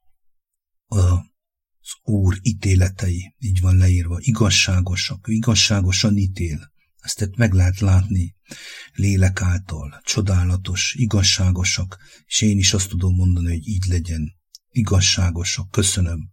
az 0.85 1.93
Úr 2.01 2.37
ítéletei, 2.41 3.35
így 3.39 3.59
van 3.59 3.77
leírva, 3.77 4.17
igazságosak, 4.19 5.25
igazságosan 5.27 6.17
ítél. 6.17 6.73
Ezt 7.05 7.29
meg 7.35 7.53
lehet 7.53 7.79
látni 7.79 8.35
lélek 8.93 9.41
által, 9.41 10.01
csodálatos, 10.03 10.93
igazságosak, 10.97 11.97
és 12.25 12.41
én 12.41 12.57
is 12.57 12.73
azt 12.73 12.89
tudom 12.89 13.15
mondani, 13.15 13.49
hogy 13.49 13.67
így 13.67 13.85
legyen. 13.87 14.33
Igazságosak, 14.69 15.71
köszönöm. 15.71 16.31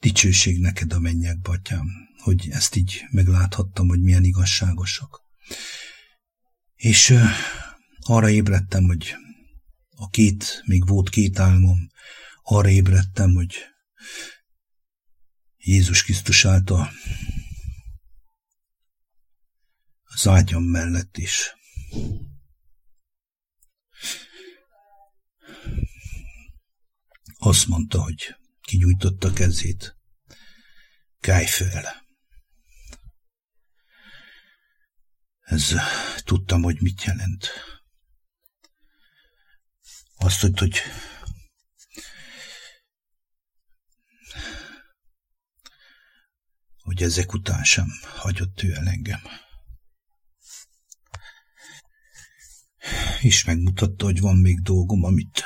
Dicsőség 0.00 0.60
neked 0.60 0.92
a 0.92 0.98
mennyek, 0.98 1.40
batyám, 1.40 1.86
hogy 2.22 2.48
ezt 2.50 2.76
így 2.76 3.04
megláthattam, 3.10 3.88
hogy 3.88 4.00
milyen 4.00 4.24
igazságosak. 4.24 5.20
És 6.74 7.10
uh, 7.10 7.28
arra 8.00 8.30
ébredtem, 8.30 8.84
hogy 8.84 9.14
a 9.90 10.08
két, 10.08 10.62
még 10.64 10.86
volt 10.86 11.08
két 11.08 11.38
álmom, 11.38 11.78
arra 12.42 12.68
ébredtem, 12.68 13.32
hogy 13.34 13.54
Jézus 15.56 16.02
Krisztus 16.02 16.44
által 16.44 16.90
az 20.12 20.26
ágyam 20.26 20.62
mellett 20.62 21.16
is. 21.16 21.56
Azt 27.38 27.66
mondta, 27.66 28.02
hogy 28.02 28.36
kinyújtotta 28.60 29.32
kezét. 29.32 29.96
Káj 31.20 31.46
fel. 31.46 32.06
Ez 35.40 35.74
tudtam, 36.24 36.62
hogy 36.62 36.80
mit 36.80 37.02
jelent. 37.04 37.50
Azt, 40.16 40.40
hogy, 40.40 40.58
hogy 40.58 40.80
hogy 46.82 47.02
ezek 47.02 47.32
után 47.32 47.64
sem 47.64 47.86
hagyott 48.16 48.62
ő 48.62 48.74
el 48.74 48.88
engem. 48.88 49.20
És 53.20 53.44
megmutatta, 53.44 54.04
hogy 54.04 54.20
van 54.20 54.36
még 54.36 54.60
dolgom, 54.60 55.04
amit 55.04 55.44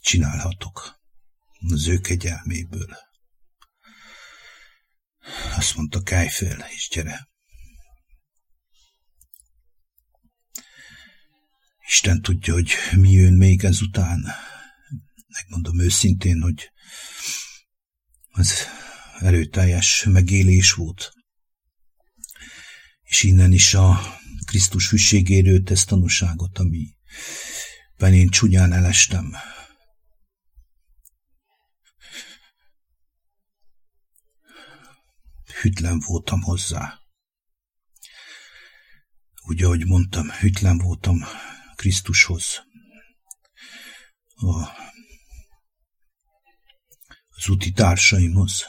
csinálhatok 0.00 1.00
az 1.72 1.86
ő 1.86 1.98
kegyelméből. 1.98 2.96
Azt 5.56 5.76
mondta, 5.76 6.02
kelj 6.02 6.28
fel, 6.28 6.66
és 6.74 6.88
gyere. 6.88 7.28
Isten 11.86 12.22
tudja, 12.22 12.52
hogy 12.52 12.72
mi 12.96 13.10
jön 13.10 13.32
még 13.32 13.64
ezután. 13.64 14.24
Megmondom 15.28 15.80
őszintén, 15.80 16.40
hogy 16.40 16.72
az 18.30 18.52
erőteljes 19.18 20.04
megélés 20.04 20.72
volt. 20.72 21.12
És 23.02 23.22
innen 23.22 23.52
is 23.52 23.74
a 23.74 24.18
Krisztus 24.44 24.90
hűségéről 24.90 25.62
tesz 25.62 25.84
tanúságot, 25.84 26.58
ami 26.58 26.96
én 27.98 28.28
csúnyán 28.28 28.72
elestem. 28.72 29.36
Hütlen 35.60 35.98
voltam 35.98 36.42
hozzá. 36.42 37.00
Úgy, 39.42 39.62
ahogy 39.62 39.86
mondtam, 39.86 40.30
hütlen 40.30 40.78
voltam 40.78 41.24
Krisztushoz. 41.74 42.64
A, 44.34 44.68
az 47.28 47.48
úti 47.48 47.72
társaimhoz 47.72 48.64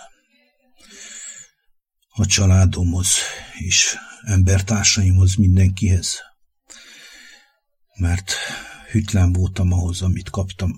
a 2.17 2.25
családomhoz 2.25 3.15
és 3.57 3.95
embertársaimhoz, 4.21 5.35
mindenkihez. 5.35 6.19
Mert 7.99 8.33
hűtlen 8.91 9.33
voltam 9.33 9.71
ahhoz, 9.71 10.01
amit 10.01 10.29
kaptam 10.29 10.71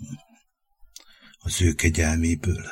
az 1.37 1.61
ő 1.61 1.73
kegyelméből. 1.73 2.65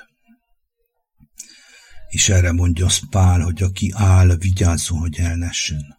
És 2.08 2.30
erre 2.30 2.52
mondja 2.52 2.86
azt 2.86 3.06
Pál, 3.10 3.42
hogy 3.42 3.64
aki 3.64 3.94
áll, 3.96 4.36
vigyázzon, 4.36 5.00
hogy 5.00 5.18
elnessen. 5.18 5.98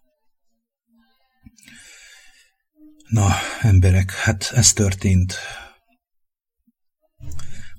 Na, 3.08 3.34
emberek, 3.60 4.10
hát 4.10 4.50
ez 4.54 4.72
történt. 4.72 5.34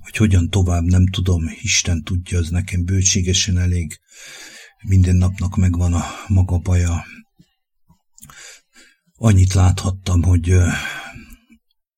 Hogy 0.00 0.16
hogyan 0.16 0.50
tovább, 0.50 0.82
nem 0.82 1.06
tudom, 1.06 1.42
Isten 1.60 2.02
tudja, 2.02 2.38
az 2.38 2.48
nekem 2.48 2.84
bőségesen 2.84 3.58
elég 3.58 4.00
minden 4.82 5.16
napnak 5.16 5.56
megvan 5.56 5.92
a 5.92 6.04
maga 6.28 6.58
baja. 6.58 7.04
Annyit 9.16 9.52
láthattam, 9.52 10.22
hogy 10.22 10.54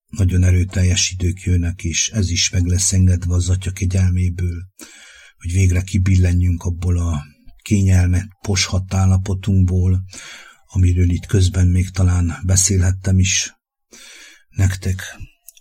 nagyon 0.06 0.44
erőteljes 0.44 1.10
idők 1.10 1.42
jönnek, 1.42 1.84
és 1.84 2.08
ez 2.08 2.30
is 2.30 2.50
meg 2.50 2.66
lesz 2.66 2.92
engedve 2.92 3.34
az 3.34 3.48
atya 3.48 3.70
kegyelméből, 3.70 4.62
hogy 5.36 5.52
végre 5.52 5.82
kibillenjünk 5.82 6.62
abból 6.62 6.98
a 6.98 7.24
kényelmet 7.62 8.28
poshat 8.40 8.94
állapotunkból, 8.94 10.02
amiről 10.66 11.10
itt 11.10 11.26
közben 11.26 11.66
még 11.66 11.90
talán 11.90 12.32
beszélhettem 12.46 13.18
is 13.18 13.52
nektek, 14.48 15.02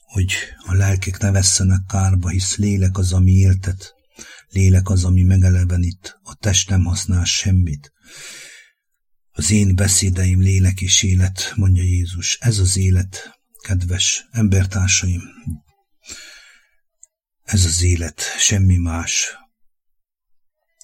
hogy 0.02 0.34
a 0.58 0.74
lelkek 0.74 1.18
ne 1.18 1.32
vesszenek 1.32 1.82
kárba, 1.88 2.30
hisz 2.30 2.58
lélek 2.58 2.98
az, 2.98 3.14
ami 3.14 3.32
éltet, 3.32 3.94
Lélek 4.52 4.90
az, 4.90 5.04
ami 5.04 5.24
megelevenít, 5.24 6.20
a 6.24 6.36
test 6.36 6.70
nem 6.70 6.84
használ 6.84 7.26
semmit. 7.26 7.92
Az 9.32 9.52
én 9.52 9.76
beszédeim 9.76 10.40
lélek 10.40 10.82
és 10.82 11.04
élet, 11.04 11.54
mondja 11.56 11.84
Jézus. 11.84 12.38
Ez 12.40 12.58
az 12.58 12.78
élet, 12.78 13.40
kedves 13.62 14.28
embertársaim. 14.32 15.22
Ez 17.42 17.66
az 17.66 17.82
élet, 17.82 18.22
semmi 18.38 18.78
más. 18.78 19.38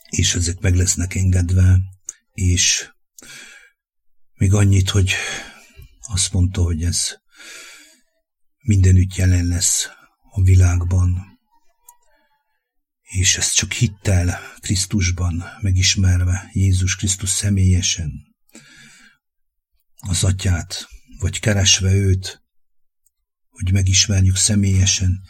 És 0.09 0.35
ezek 0.35 0.59
meg 0.59 0.75
lesznek 0.75 1.15
engedve, 1.15 1.79
és 2.31 2.91
még 4.33 4.53
annyit, 4.53 4.89
hogy 4.89 5.13
azt 5.99 6.33
mondta, 6.33 6.61
hogy 6.61 6.83
ez 6.83 7.17
mindenütt 8.61 9.15
jelen 9.15 9.45
lesz 9.45 9.87
a 10.31 10.41
világban, 10.41 11.36
és 13.07 13.37
ezt 13.37 13.55
csak 13.55 13.71
hittel 13.71 14.39
Krisztusban 14.59 15.43
megismerve, 15.61 16.49
Jézus 16.53 16.95
Krisztus 16.95 17.29
személyesen, 17.29 18.11
az 19.95 20.23
atyát, 20.23 20.87
vagy 21.19 21.39
keresve 21.39 21.93
őt, 21.93 22.43
hogy 23.49 23.71
megismerjük 23.71 24.35
személyesen, 24.35 25.21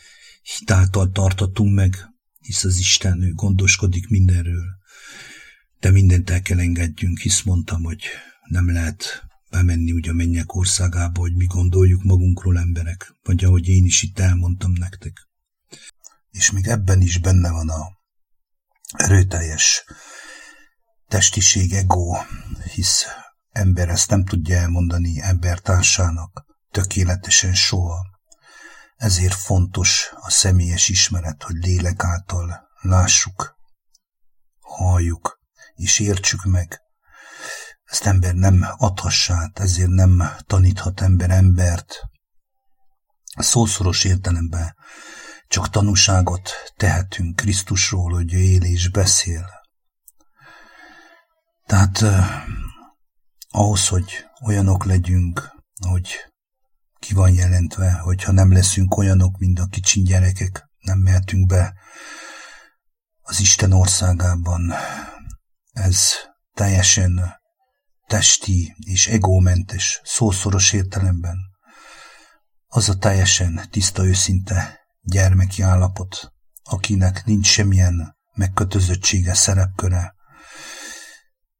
hitáltal 0.41 1.11
tartatunk 1.11 1.73
meg, 1.73 1.95
hisz 2.39 2.63
az 2.63 2.77
Isten, 2.77 3.21
ő 3.21 3.31
gondoskodik 3.31 4.07
mindenről. 4.07 4.65
De 5.79 5.91
mindent 5.91 6.29
el 6.29 6.41
kell 6.41 6.59
engedjünk, 6.59 7.19
hisz 7.19 7.41
mondtam, 7.41 7.83
hogy 7.83 8.03
nem 8.49 8.71
lehet 8.71 9.23
bemenni 9.49 9.91
ugye 9.91 10.09
a 10.09 10.13
mennyek 10.13 10.55
országába, 10.55 11.19
hogy 11.19 11.35
mi 11.35 11.45
gondoljuk 11.45 12.03
magunkról 12.03 12.57
emberek, 12.57 13.13
vagy 13.23 13.43
ahogy 13.43 13.67
én 13.67 13.85
is 13.85 14.03
itt 14.03 14.19
elmondtam 14.19 14.71
nektek 14.71 15.26
és 16.37 16.51
még 16.51 16.67
ebben 16.67 17.01
is 17.01 17.19
benne 17.19 17.51
van 17.51 17.69
a 17.69 17.97
erőteljes 18.97 19.83
testiség, 21.07 21.73
ego, 21.73 22.17
hisz 22.73 23.05
ember 23.49 23.89
ezt 23.89 24.09
nem 24.09 24.25
tudja 24.25 24.57
elmondani 24.57 25.21
embertársának 25.21 26.45
tökéletesen 26.71 27.53
soha. 27.53 28.05
Ezért 28.95 29.33
fontos 29.33 30.11
a 30.15 30.29
személyes 30.29 30.89
ismeret, 30.89 31.43
hogy 31.43 31.55
lélek 31.55 32.03
által 32.03 32.69
lássuk, 32.81 33.55
halljuk 34.59 35.39
és 35.75 35.99
értsük 35.99 36.43
meg. 36.43 36.81
Ezt 37.83 38.05
ember 38.05 38.33
nem 38.33 38.65
adhassát, 38.77 39.59
ezért 39.59 39.89
nem 39.89 40.23
taníthat 40.45 41.01
ember 41.01 41.29
embert. 41.29 42.01
Szószoros 43.37 44.03
értelemben 44.03 44.75
csak 45.47 45.69
tanúságot 45.69 46.49
tehetünk 46.75 47.35
Krisztusról, 47.35 48.13
hogy 48.13 48.33
ő 48.33 48.37
él 48.37 48.63
és 48.63 48.89
beszél. 48.89 49.45
Tehát 51.65 52.01
eh, 52.01 52.43
ahhoz, 53.49 53.87
hogy 53.87 54.25
olyanok 54.45 54.85
legyünk, 54.85 55.55
hogy 55.87 56.15
ki 56.99 57.13
van 57.13 57.33
jelentve, 57.33 57.91
hogyha 57.91 58.31
nem 58.31 58.51
leszünk 58.51 58.97
olyanok, 58.97 59.37
mint 59.37 59.59
a 59.59 59.65
kicsin 59.65 60.03
gyerekek, 60.03 60.65
nem 60.79 60.97
mehetünk 60.97 61.45
be 61.45 61.73
az 63.21 63.39
Isten 63.39 63.71
országában. 63.71 64.73
Ez 65.71 66.11
teljesen 66.53 67.35
testi 68.07 68.75
és 68.85 69.07
egómentes, 69.07 70.01
szószoros 70.03 70.73
értelemben. 70.73 71.37
Az 72.67 72.89
a 72.89 72.97
teljesen 72.97 73.61
tiszta, 73.69 74.05
őszinte 74.05 74.76
gyermeki 75.07 75.61
állapot, 75.61 76.33
akinek 76.63 77.25
nincs 77.25 77.47
semmilyen 77.47 78.15
megkötözöttsége, 78.33 79.33
szerepköre, 79.33 80.15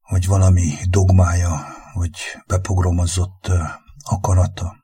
vagy 0.10 0.28
valami 0.28 0.74
dogmája, 0.89 1.66
vagy 1.93 2.12
bepogromozott 2.48 3.52
akarata. 4.04 4.76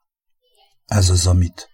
Ez 0.85 1.09
az, 1.09 1.27
amit 1.27 1.69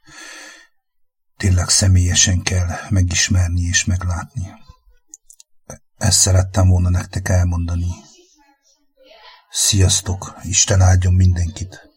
tényleg 1.38 1.70
személyesen 1.70 2.42
kell 2.42 2.70
megismerni 2.90 3.62
és 3.62 3.86
meglátni. 3.86 4.54
Ezt 5.98 6.20
szerettem 6.20 6.68
volna 6.68 6.90
nektek 6.90 7.30
elmondani. 7.30 7.88
Sziasztok! 9.50 10.36
Isten 10.44 10.82
áldjon 10.82 11.14
mindenkit! 11.14 11.89